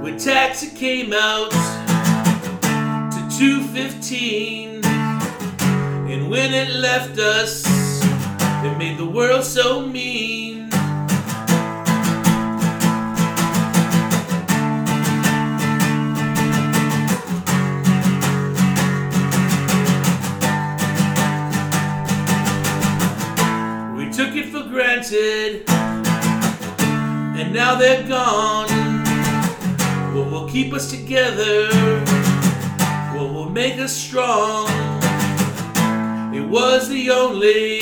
[0.02, 1.52] When taxi came out
[3.12, 7.64] to 215, and when it left us,
[8.64, 10.39] it made the world so mean.
[24.80, 28.70] Granted, and now they're gone.
[30.16, 31.68] What will keep us together?
[33.14, 34.70] What will make us strong?
[36.34, 37.82] It was the only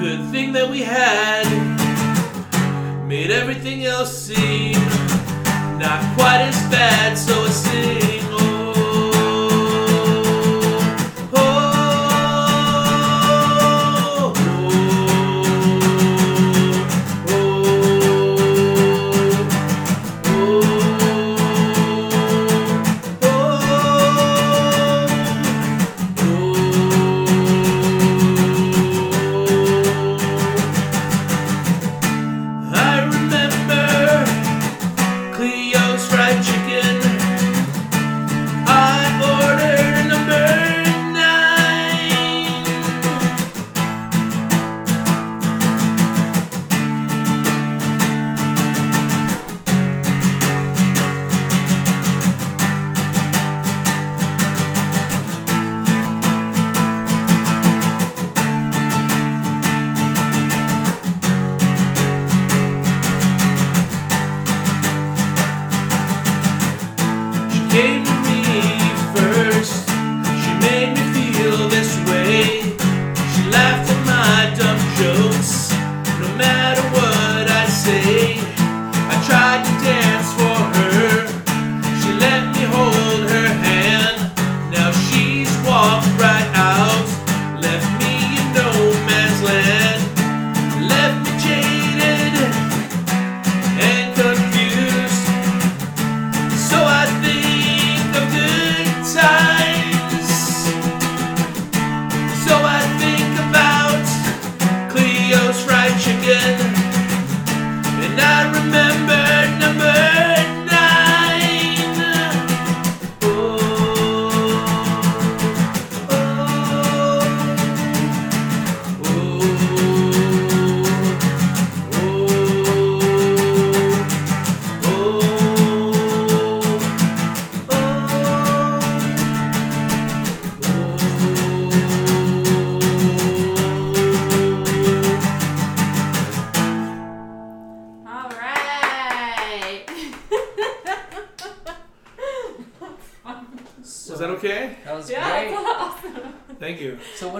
[0.00, 1.46] good thing that we had.
[3.06, 4.72] Made everything else seem
[5.78, 8.25] not quite as bad, so I sing.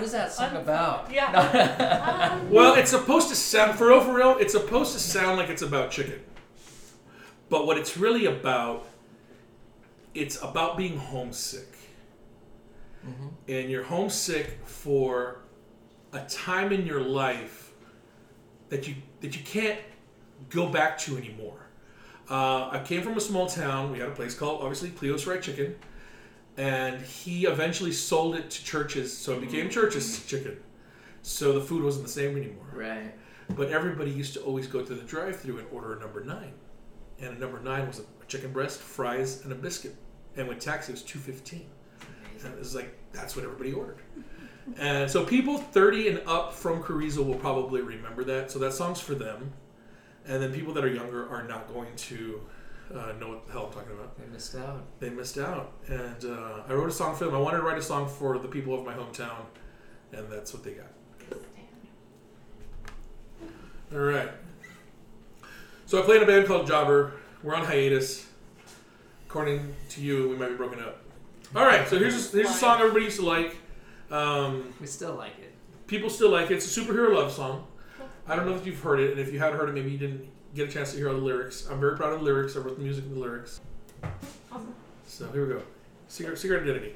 [0.07, 1.11] Is that song Un- about?
[1.19, 2.31] yeah.
[2.33, 4.37] Um, Well, it's supposed to sound for real, for real.
[4.39, 6.21] It's supposed to sound like it's about chicken,
[7.51, 8.87] but what it's really about,
[10.15, 11.69] it's about being homesick,
[13.07, 13.31] Mhm.
[13.49, 15.41] and you're homesick for
[16.13, 17.73] a time in your life
[18.71, 19.79] that you that you can't
[20.51, 21.61] go back to anymore.
[22.29, 23.93] Uh, I came from a small town.
[23.93, 25.77] We had a place called obviously Cleo's Fried Chicken,
[26.57, 29.71] and he eventually sold it to Church's, so it became mm.
[29.71, 30.57] Church's chicken.
[31.23, 32.67] So the food wasn't the same anymore.
[32.73, 33.15] Right.
[33.51, 36.53] But everybody used to always go to the drive-through and order a number nine,
[37.21, 39.95] and a number nine was a chicken breast, fries, and a biscuit.
[40.37, 41.67] And with tax, it was two fifteen.
[42.45, 43.99] And it was like that's what everybody ordered.
[44.79, 48.51] And so people 30 and up from Carrizo will probably remember that.
[48.51, 49.53] So that song's for them.
[50.27, 52.41] And then people that are younger are not going to
[52.95, 54.19] uh, know what the hell I'm talking about.
[54.19, 54.85] They missed out.
[55.01, 55.73] They missed out.
[55.89, 57.35] And uh, I wrote a song for them.
[57.35, 59.47] I wanted to write a song for the people of my hometown,
[60.13, 60.87] and that's what they got.
[63.93, 64.31] All right.
[65.87, 67.13] So I play in a band called Jobber.
[67.43, 68.27] We're on hiatus.
[69.29, 70.99] According to you, we might be broken up.
[71.55, 71.87] All right.
[71.89, 73.57] So here's a, here's a song everybody used to like.
[74.11, 75.53] Um, We still like it.
[75.87, 76.55] people still like it.
[76.55, 77.67] It's a superhero love song.
[78.29, 79.99] I don't know if you've heard it, and if you hadn't heard it, maybe you
[79.99, 81.69] didn't get a chance to hear all the lyrics.
[81.71, 82.57] I'm very proud of the lyrics.
[82.57, 83.61] I wrote the music and the lyrics.
[84.51, 84.75] Awesome.
[85.07, 85.63] So here we go.
[86.09, 86.95] Secret, secret identity.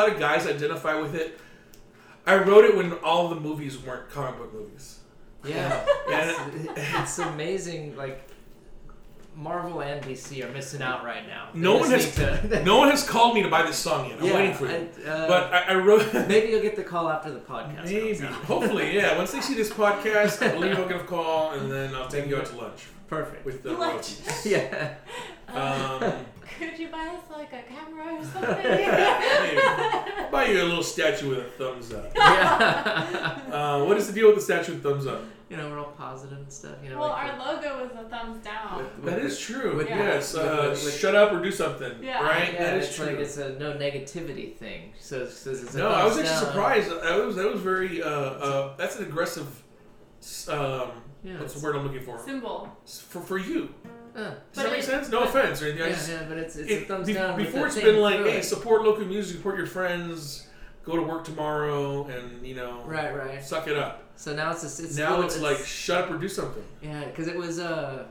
[0.00, 1.38] Lot of guys identify with it.
[2.26, 4.98] I wrote it when all the movies weren't comic book movies.
[5.44, 7.96] Yeah, And- it's, it's amazing.
[7.96, 8.26] Like
[9.34, 11.48] Marvel and DC are missing out right now.
[11.54, 14.18] They No one has to- no one has called me to buy this song yet.
[14.18, 14.88] I'm Yeah, waiting for you.
[15.06, 16.12] I- uh, but I, I wrote.
[16.28, 17.84] maybe you'll get the call after the podcast.
[17.84, 18.14] Maybe.
[18.26, 19.16] Hopefully, yeah.
[19.16, 22.26] Once they see this podcast, I believe I'll get a call, and then I'll take
[22.26, 23.44] you out to lunch Perfect.
[23.46, 23.80] with the Lunch.
[24.20, 24.46] royalties.
[24.46, 24.94] yeah.
[25.48, 26.12] Um,
[26.60, 28.62] Could you buy us like a camera or something?
[28.62, 28.86] maybe.
[29.60, 32.12] I'll buy you a little statue with a thumbs up.
[32.16, 33.38] yeah.
[33.50, 35.22] Uh, what is the deal with the statue with thumbs up?
[35.48, 36.76] you know, we're all positive and stuff.
[36.84, 38.78] You know, well, like our logo was a thumbs down.
[38.78, 39.76] with- That with- is true.
[39.76, 40.36] with- yes.
[40.36, 41.92] Uh, with- with- shut up or do something.
[42.00, 42.22] Yeah.
[42.22, 42.52] Right.
[42.52, 43.06] Yeah, that is it's true.
[43.06, 44.92] like it's a no negativity thing.
[45.00, 46.44] So, so it's a no, I was actually down.
[46.44, 46.90] surprised.
[46.90, 48.00] That was that was very.
[48.00, 49.48] Uh, uh, that's an aggressive.
[50.48, 50.90] Um,
[51.24, 52.18] Yeah, what's the word I'm looking for?
[52.24, 52.68] Symbol.
[53.08, 53.74] For for you.
[54.14, 55.08] Uh, Does But that make it- sense?
[55.08, 55.86] No but- offense or anything.
[55.86, 57.36] Yeah, just, yeah, but it's, it's it- a thumbs be- down.
[57.36, 58.44] with before the it's thing been like, hey, it.
[58.44, 60.46] support local music, support your friends,
[60.84, 63.44] go to work tomorrow, and you know, Right, right.
[63.44, 64.02] suck it up.
[64.16, 66.62] So now it's just, it's now little- it's, like, shut up or do something.
[66.82, 68.04] yeah, because it was uh,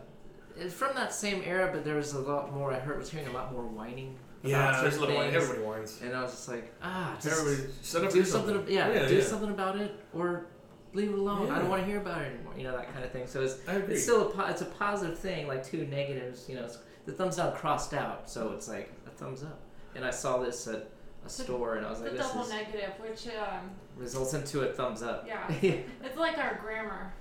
[0.57, 2.71] it's from that same era, but there was a lot more.
[2.73, 4.17] I heard was hearing a lot more whining.
[4.41, 5.31] Yeah, there's a certain little whine.
[5.31, 5.99] things, Everybody whines.
[6.01, 8.11] And I was just like, ah, just Everybody, shut up.
[8.13, 8.55] do or something.
[8.69, 9.23] Yeah, yeah, do yeah.
[9.23, 10.45] something about it, or
[10.93, 11.51] leave it alone.
[11.51, 12.53] I don't want to hear about it anymore.
[12.57, 13.27] You know that kind of thing.
[13.27, 15.47] So it's it's still a po- it's a positive thing.
[15.47, 16.47] Like two negatives.
[16.49, 19.59] You know, it's, the thumbs down crossed out, so it's like a thumbs up.
[19.95, 20.89] And I saw this at
[21.25, 23.71] a store, and I was The like, this is a double is, negative, which um,
[23.97, 25.25] results into a thumbs up.
[25.27, 25.77] yeah, yeah.
[26.03, 27.13] it's like our grammar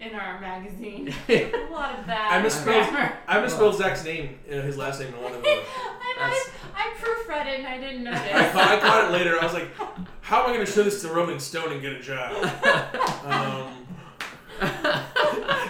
[0.00, 1.12] in our magazine.
[1.28, 2.88] A lot of bad I misspelled.
[2.90, 3.18] grammar.
[3.26, 5.58] I misspelled Zach's name, uh, his last name in one of them.
[5.58, 8.20] I, That's- I proofread it and I didn't notice.
[8.20, 9.38] I caught, I caught it later.
[9.40, 9.68] I was like,
[10.20, 12.32] how am I going to show this to Rolling Stone and get a job?
[13.24, 13.86] Um,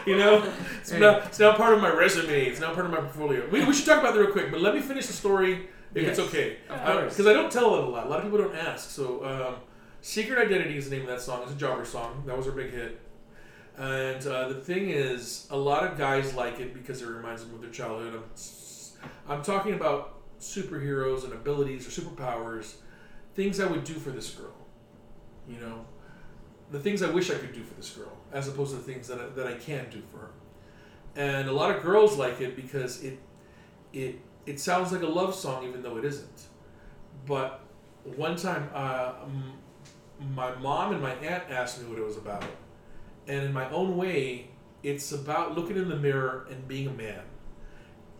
[0.07, 0.49] you know,
[0.81, 2.45] it's now, it's now part of my resume.
[2.47, 3.49] It's now part of my portfolio.
[3.51, 6.07] We, we should talk about that real quick, but let me finish the story if
[6.07, 6.59] it's okay.
[6.69, 7.13] Of course.
[7.15, 8.07] Because I don't tell it a lot.
[8.07, 8.91] A lot of people don't ask.
[8.91, 9.55] So, um,
[10.01, 11.43] Secret Identity is the name of that song.
[11.43, 12.23] It's a jobber song.
[12.27, 13.01] That was our big hit.
[13.79, 17.55] And uh, the thing is, a lot of guys like it because it reminds them
[17.55, 18.15] of their childhood.
[18.15, 22.75] I'm, I'm talking about superheroes and abilities or superpowers,
[23.35, 24.55] things I would do for this girl.
[25.49, 25.85] You know,
[26.71, 29.09] the things I wish I could do for this girl, as opposed to the things
[29.09, 30.31] that I, that I can do for her.
[31.15, 33.19] And a lot of girls like it because it
[33.93, 36.43] it it sounds like a love song, even though it isn't.
[37.27, 37.61] But
[38.05, 39.13] one time, uh,
[40.35, 42.45] my mom and my aunt asked me what it was about,
[43.27, 44.49] and in my own way,
[44.83, 47.23] it's about looking in the mirror and being a man,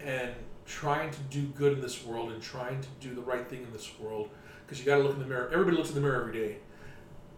[0.01, 0.33] and
[0.65, 3.73] trying to do good in this world and trying to do the right thing in
[3.73, 4.31] this world.
[4.65, 5.49] Because you got to look in the mirror.
[5.53, 6.57] Everybody looks in the mirror every day.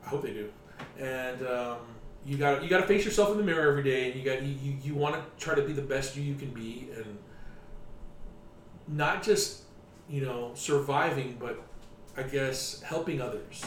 [0.04, 0.50] I hope they do.
[0.98, 1.78] And um,
[2.24, 4.42] you got you got to face yourself in the mirror every day, and you got
[4.42, 7.18] you, you, you want to try to be the best you you can be, and
[8.86, 9.62] not just
[10.08, 11.62] you know surviving, but
[12.16, 13.62] I guess helping others,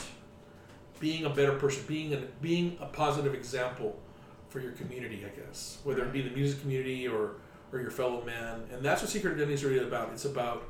[1.02, 4.00] being a better person, being a being a positive example
[4.48, 5.26] for your community.
[5.26, 7.36] I guess whether it be the music community or
[7.74, 10.10] or your fellow man, and that's what Secret Identity is really about.
[10.14, 10.64] It's about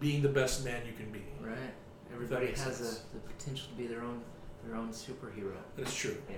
[0.00, 1.24] being the best man you can be.
[1.42, 1.56] Right.
[2.14, 3.02] Everybody has sense.
[3.12, 4.22] a, the potential to be their own
[4.64, 5.56] their own superhero.
[5.76, 6.16] That's true.
[6.30, 6.36] Yeah.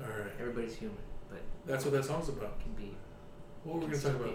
[0.00, 0.96] All right, Everybody's human,
[1.28, 2.60] but that's what that song's about.
[2.60, 2.94] can be.
[3.64, 4.34] What were we gonna talk about?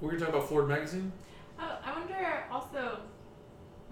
[0.00, 1.12] We're gonna talk about Ford magazine.
[1.58, 3.00] I, I wonder also.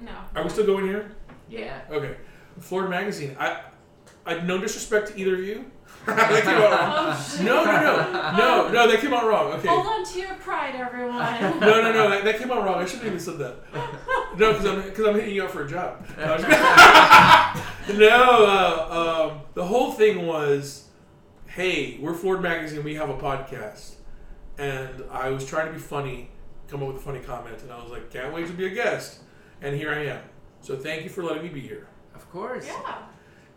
[0.01, 0.13] No.
[0.35, 1.13] Are we still going here?
[1.49, 1.81] Yeah.
[1.91, 2.17] Okay,
[2.61, 3.37] Ford magazine.
[3.39, 3.63] I,
[4.25, 5.71] I no disrespect to either of you.
[6.07, 7.17] that came out wrong.
[7.17, 7.45] Oh, shit.
[7.45, 8.91] No, no, no, no, no.
[8.91, 9.53] That came out wrong.
[9.53, 9.69] Okay.
[9.69, 11.13] Hold on to your pride, everyone.
[11.61, 12.11] No, no, no.
[12.11, 12.83] That, that came out wrong.
[12.83, 13.57] I shouldn't have even said that.
[14.37, 16.05] No, because I'm because I'm hitting you up for a job.
[16.17, 16.37] No,
[17.97, 20.89] no uh, um, the whole thing was,
[21.47, 22.83] hey, we're Ford magazine.
[22.83, 23.95] We have a podcast,
[24.59, 26.31] and I was trying to be funny,
[26.67, 28.71] come up with a funny comment, and I was like, can't wait to be a
[28.71, 29.21] guest,
[29.61, 30.23] and here I am.
[30.63, 31.87] So thank you for letting me be here.
[32.23, 32.67] Of course.
[32.67, 32.99] yeah.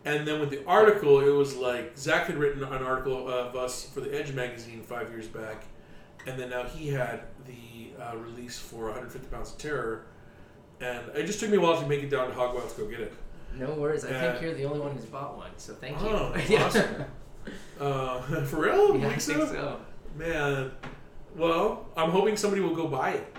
[0.04, 3.84] And then with the article, it was like Zach had written an article of us
[3.88, 5.64] for the Edge magazine five years back,
[6.26, 10.06] and then now he had the uh, release for 150 Pounds of Terror,
[10.80, 12.88] and it just took me a while to make it down to Hogwild to go
[12.88, 13.14] get it.
[13.56, 14.04] No worries.
[14.04, 16.08] I think you're the only one who's bought one, so thank you.
[16.08, 17.04] Oh, awesome.
[17.80, 18.96] Uh, for real?
[18.98, 19.46] yeah, I Think so?
[19.46, 19.80] so.
[20.16, 20.70] Man,
[21.34, 23.36] well, I'm hoping somebody will go buy it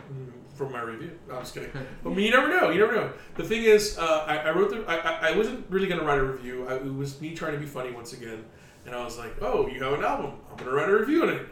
[0.57, 1.11] from my review.
[1.27, 1.71] No, I'm just kidding.
[2.03, 2.69] But you never know.
[2.71, 3.11] You never know.
[3.35, 4.83] The thing is, uh, I, I wrote the.
[4.87, 6.67] I, I- I wasn't really gonna write a review.
[6.67, 8.43] I, it was me trying to be funny once again,
[8.85, 10.31] and I was like, "Oh, you have an album.
[10.51, 11.45] I'm gonna write a review on it."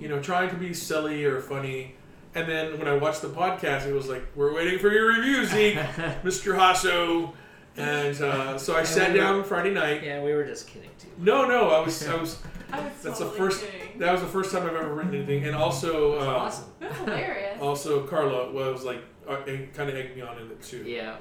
[0.00, 1.96] You know, trying to be silly or funny.
[2.34, 5.44] And then when I watched the podcast, it was like, "We're waiting for your review,
[5.44, 5.74] Zeke,
[6.22, 6.54] Mr.
[6.56, 7.32] Hasso."
[7.76, 10.02] And uh, so I And sat we were- down Friday night.
[10.04, 11.08] Yeah, we were just kidding too.
[11.18, 12.38] No, no, I was, I was.
[12.72, 13.64] I was That's the first.
[13.64, 13.98] kidding.
[13.98, 16.64] That was the first time I've ever written anything, and also, It's uh, awesome.
[16.80, 17.58] That's hilarious.
[17.62, 19.36] also Carla was like, uh,
[19.74, 20.82] kind of egged me on in it too.
[20.84, 21.16] Yeah.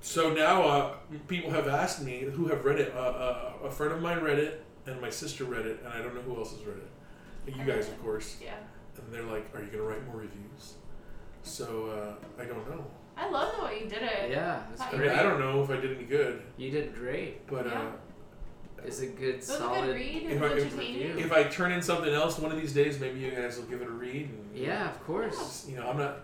[0.00, 0.94] So now uh,
[1.28, 2.94] people have asked me who have read it.
[2.94, 5.98] Uh, uh, a friend of mine read it, and my sister read it, and I
[5.98, 7.56] don't know who else has read it.
[7.56, 8.36] You guys, of course.
[8.42, 8.54] Yeah.
[8.96, 10.74] And they're like, "Are you gonna write more reviews?"
[11.42, 12.84] So uh, I don't know.
[13.16, 14.30] I love the way you did it.
[14.30, 15.12] Yeah, it's I I mean, great.
[15.12, 17.46] I don't know if I did any good, You did great.
[17.46, 17.90] but uh, Yeah.
[18.86, 19.84] It's a good, It was a solid.
[19.86, 20.22] good read.
[20.24, 21.18] It If was I- if- entertaining.
[21.18, 23.80] if I turn in something else one of these days, maybe you guys will give
[23.82, 24.28] it a read.
[24.30, 25.66] And, Yeah, of course.
[25.68, 26.18] You know, I'm not.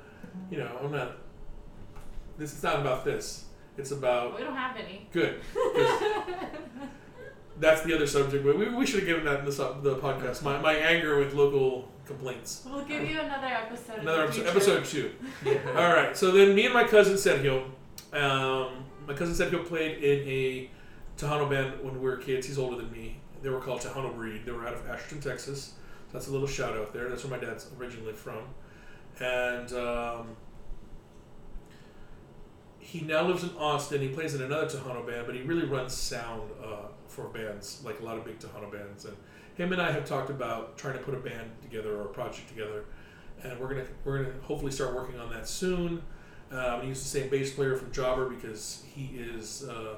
[0.50, 1.16] You know, I'm not.
[2.38, 3.44] This is not about this.
[3.78, 5.08] It's about we don't have any.
[5.12, 5.40] good.
[7.58, 9.96] That's the other subject, but we, we should have given that in the, sub- the
[9.96, 10.42] podcast.
[10.42, 12.62] My, my anger with local complaints.
[12.70, 14.00] we'll give you another episode.
[14.00, 15.10] Another in the episode, future.
[15.42, 15.70] episode two.
[15.74, 16.14] All right.
[16.14, 17.64] So then, me and my cousin Sergio,
[18.12, 20.70] um, my cousin Sergio played in a
[21.16, 22.46] Tejano band when we were kids.
[22.46, 23.18] He's older than me.
[23.42, 24.44] They were called Tejano Breed.
[24.44, 25.74] They were out of Ashton, Texas.
[26.08, 27.08] So that's a little shout out there.
[27.08, 28.42] That's where my dad's originally from,
[29.20, 30.36] and um,
[32.78, 34.00] he now lives in Austin.
[34.00, 38.00] He plays in another Tejano band, but he really runs sound uh, for bands like
[38.00, 39.04] a lot of big Tejano bands.
[39.04, 39.16] And
[39.56, 42.48] him and I have talked about trying to put a band together or a project
[42.48, 42.84] together
[43.42, 46.02] and we're gonna we're gonna hopefully start working on that soon.
[46.50, 49.96] Uh, use the same bass player from Jobber because he is uh,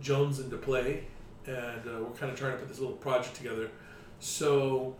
[0.00, 1.04] Jones into play,
[1.46, 3.70] and uh, we're kind of trying to put this little project together.
[4.20, 4.96] So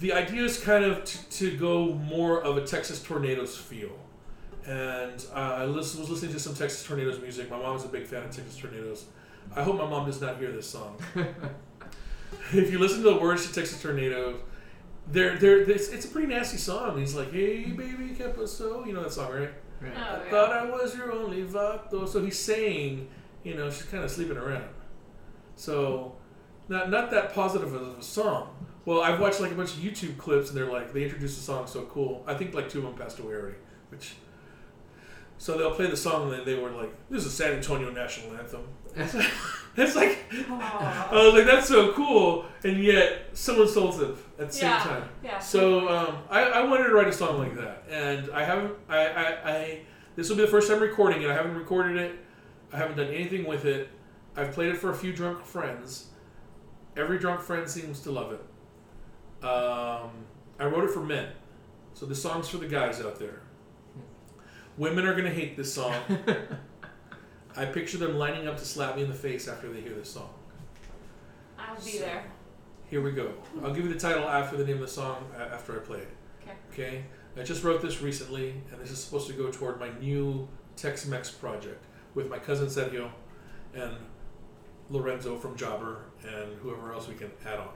[0.00, 3.90] the idea is kind of t- to go more of a Texas Tornados feel.
[4.66, 7.50] And uh, I lis- was listening to some Texas Tornados music.
[7.50, 9.04] My mom's a big fan of Texas Tornados.
[9.56, 10.98] I hope my mom does not hear this song.
[12.52, 14.36] if you listen to the words to Texas Tornados,
[15.10, 16.98] they're, they're, it's, it's a pretty nasty song.
[16.98, 18.84] He's like, hey, baby, que so?
[18.84, 19.50] You know that song, right?
[19.80, 19.92] Right.
[19.96, 20.30] Oh, I yeah.
[20.30, 22.06] thought I was your only vato.
[22.06, 23.08] So he's saying,
[23.48, 24.68] you know, she's kind of sleeping around.
[25.56, 26.14] So,
[26.68, 28.54] not not that positive of a song.
[28.84, 31.42] Well, I've watched like a bunch of YouTube clips, and they're like, they introduced the
[31.42, 32.22] song so cool.
[32.26, 33.56] I think like two of them passed away already.
[33.88, 34.16] Which,
[35.38, 38.68] so they'll play the song, and they were like, "This is San Antonio national anthem."
[39.76, 40.18] it's like,
[40.50, 41.08] Aw.
[41.12, 45.08] I was like, "That's so cool," and yet so insultive at the same time.
[45.24, 45.38] Yeah.
[45.38, 48.74] So um, I, I wanted to write a song like that, and I haven't.
[48.90, 49.80] I, I, I
[50.16, 51.30] this will be the first time recording it.
[51.30, 52.18] I haven't recorded it.
[52.72, 53.88] I haven't done anything with it.
[54.36, 56.08] I've played it for a few drunk friends.
[56.96, 58.40] Every drunk friend seems to love it.
[59.44, 60.10] Um,
[60.58, 61.28] I wrote it for men,
[61.94, 63.40] so the song's for the guys out there.
[64.76, 65.94] Women are gonna hate this song.
[67.56, 70.10] I picture them lining up to slap me in the face after they hear this
[70.10, 70.30] song.
[71.58, 72.24] I'll be So- there.
[72.88, 73.32] Here we go.
[73.62, 75.98] I'll give you the title after the name of the song a- after I play
[75.98, 76.08] it.
[76.42, 76.52] Okay.
[76.72, 77.04] Okay.
[77.36, 81.30] I just wrote this recently, and this is supposed to go toward my new Tex-Mex
[81.30, 81.84] project
[82.18, 83.08] with my cousin Sergio
[83.74, 83.94] and
[84.90, 87.68] Lorenzo from Jobber and whoever else we can add on.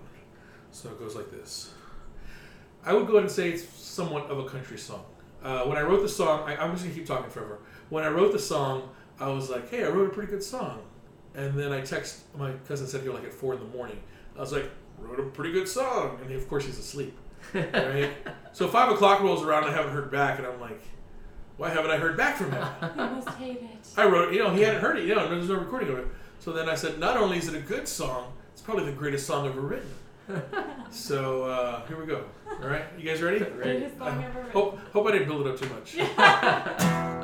[0.72, 1.72] So it goes like this.
[2.84, 5.04] I would go ahead and say it's somewhat of a country song.
[5.44, 7.60] Uh, when I wrote the song, I, I'm just gonna keep talking forever.
[7.88, 8.90] When I wrote the song,
[9.20, 10.82] I was like, "Hey, I wrote a pretty good song,"
[11.36, 14.00] and then I text my cousin Sergio like at four in the morning.
[14.36, 14.68] I was like,
[14.98, 17.16] "Wrote a pretty good song," and he, of course he's asleep.
[17.54, 18.10] Right?
[18.52, 20.80] so five o'clock rolls around, I haven't heard back, and I'm like,
[21.56, 23.86] "Why haven't I heard back from him?" You must hate it.
[23.96, 25.06] I wrote, you know, he hadn't heard it.
[25.06, 26.06] You know, there's no recording of it.
[26.40, 29.26] So then I said, not only is it a good song, it's probably the greatest
[29.26, 29.90] song ever written.
[30.90, 32.24] so uh, here we go.
[32.62, 33.38] All right, you guys ready?
[33.38, 33.54] Ready.
[33.54, 34.52] Greatest song ever written.
[34.52, 37.18] Hope, hope I didn't build it up too much.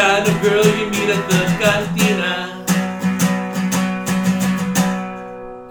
[0.00, 2.34] kind of girl you meet at the cantina.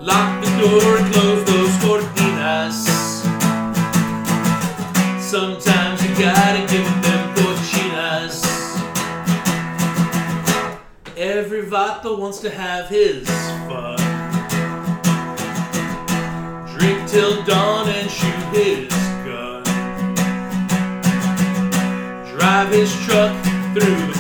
[0.02, 2.80] Lock the door and close those cortinas.
[5.22, 8.38] Sometimes you gotta give them cochinas.
[11.16, 13.26] Every vato wants to have his
[13.70, 13.98] fun.
[16.76, 18.92] Drink till dawn and shoot his
[19.26, 19.64] gun.
[22.36, 23.34] Drive his truck
[23.74, 24.17] through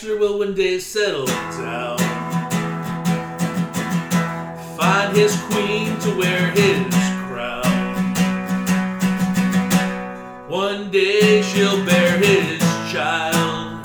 [0.00, 1.98] bachelor will one day settle down.
[4.74, 6.94] Find his queen to wear his
[7.28, 8.14] crown.
[10.48, 13.82] One day she'll bear his child.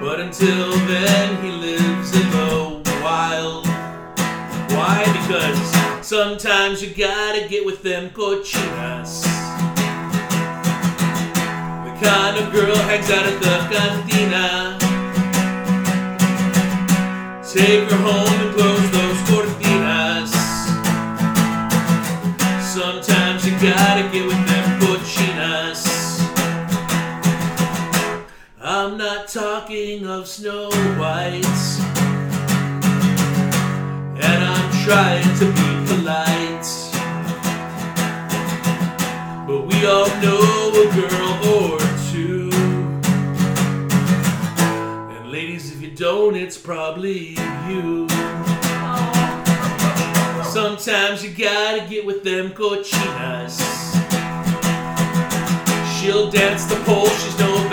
[0.00, 3.66] But until then, he lives in the wild.
[3.66, 5.04] Why?
[5.04, 9.33] Because sometimes you gotta get with them cochinas.
[12.00, 14.78] Kind of girl hangs out at the cantina.
[17.54, 20.32] Take her home and close those cortinas.
[22.60, 25.86] Sometimes you gotta get with them cochinas.
[28.60, 31.44] I'm not talking of Snow White.
[34.20, 36.53] And I'm trying to be polite.
[47.14, 47.36] Probably
[47.72, 48.08] you.
[50.44, 53.60] Sometimes you gotta get with them cochinas.
[55.96, 57.63] She'll dance the pole, she's no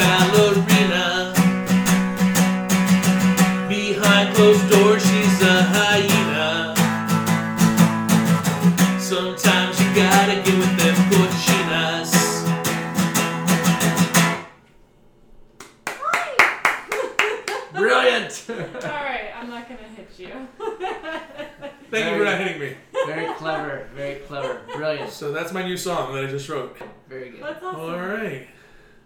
[25.22, 26.76] So that's my new song that I just wrote.
[27.08, 27.44] Very good.
[27.44, 27.80] That's awesome.
[27.80, 28.48] All right.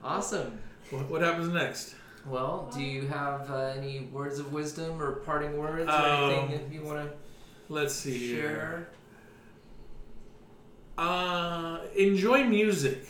[0.01, 0.59] Awesome.
[0.89, 1.93] What, what happens next?
[2.25, 6.69] Well, do you have uh, any words of wisdom or parting words or Um, anything
[6.69, 7.17] that you want to?
[7.67, 8.41] Let's see to here.
[8.47, 8.89] share?
[10.97, 13.05] Uh, enjoy music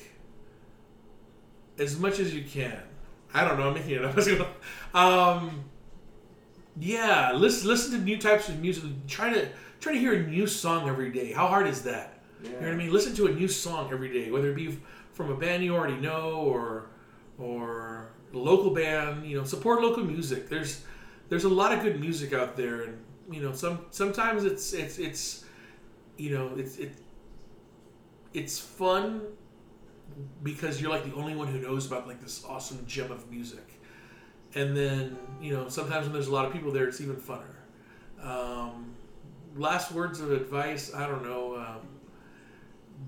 [1.78, 2.82] as much as you can.
[3.36, 3.68] I don't know.
[3.68, 4.64] I'm making it up.
[4.96, 5.64] um,
[6.80, 8.86] yeah, listen listen to new types of music.
[9.06, 9.48] Try to
[9.80, 11.34] try to hear a new song every day.
[11.34, 12.15] How hard is that?
[12.46, 12.92] You know what I mean?
[12.92, 14.78] Listen to a new song every day, whether it be
[15.14, 16.88] from a band you already know or
[17.38, 19.26] or a local band.
[19.26, 20.50] You know, support local music.
[20.50, 20.84] There's
[21.30, 22.98] there's a lot of good music out there, and
[23.30, 25.46] you know, some sometimes it's it's it's
[26.18, 26.94] you know it's it
[28.34, 29.22] it's fun
[30.44, 33.66] because you're like the only one who knows about like this awesome gem of music.
[34.54, 37.56] And then you know sometimes when there's a lot of people there, it's even funner.
[38.22, 38.94] Um,
[39.56, 41.56] last words of advice, I don't know.
[41.58, 41.88] Um,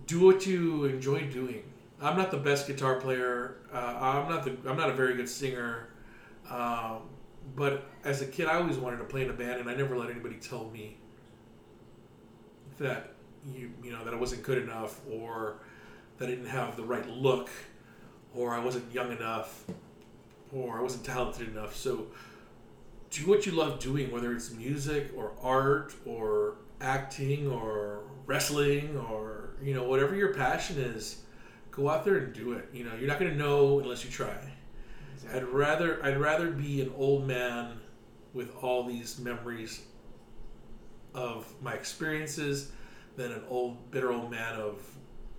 [0.06, 1.64] do what you enjoy doing.
[2.02, 3.58] I'm not the best guitar player.
[3.74, 4.56] Uh, I'm not the.
[4.70, 5.90] I'm not a very good singer.
[6.50, 7.02] Um,
[7.56, 9.98] but as a kid, I always wanted to play in a band, and I never
[9.98, 10.98] let anybody tell me
[12.78, 13.14] that
[13.52, 15.58] you you know that I wasn't good enough, or
[16.18, 17.50] that I didn't have the right look,
[18.36, 19.66] or I wasn't young enough,
[20.54, 21.76] or I wasn't talented enough.
[21.76, 22.08] So
[23.10, 29.47] do what you love doing, whether it's music or art or acting or wrestling or
[29.62, 31.22] you know whatever your passion is.
[31.72, 32.70] Go out there and do it.
[32.74, 34.36] You know you're not going to know unless you try.
[35.34, 37.80] I'd rather I'd rather be an old man
[38.34, 39.82] with all these memories
[41.14, 42.72] of my experiences
[43.16, 44.82] than an old bitter old man of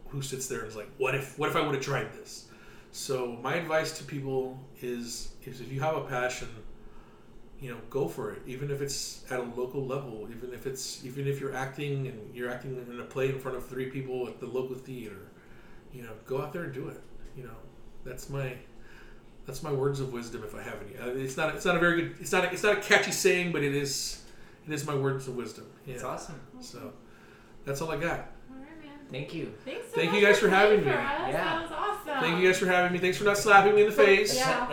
[0.09, 2.49] who sits there and is like, what if what if I would have tried this?
[2.91, 6.49] So my advice to people is is if you have a passion,
[7.61, 8.43] you know, go for it.
[8.47, 12.35] Even if it's at a local level, even if it's even if you're acting and
[12.35, 15.29] you're acting in a play in front of three people at the local theater,
[15.93, 17.01] you know, go out there and do it.
[17.37, 17.57] You know,
[18.05, 18.55] that's my
[19.47, 20.97] that's my words of wisdom if I have any.
[20.99, 23.13] Uh, it's not it's not a very good it's not a, it's not a catchy
[23.13, 24.23] saying, but it is
[24.67, 25.67] it is my words of wisdom.
[25.87, 25.95] Yeah.
[25.95, 26.41] It's awesome.
[26.61, 26.93] So
[27.65, 28.31] that's all I got.
[28.51, 28.99] All right, man.
[29.11, 29.53] Thank you.
[29.65, 30.93] Thanks so Thank much you guys for playing having me.
[30.93, 31.21] For us.
[31.21, 31.33] Yeah.
[31.33, 32.21] That was awesome.
[32.21, 32.99] Thank you guys for having me.
[32.99, 34.37] Thanks for not slapping me in the face.
[34.37, 34.69] Yeah.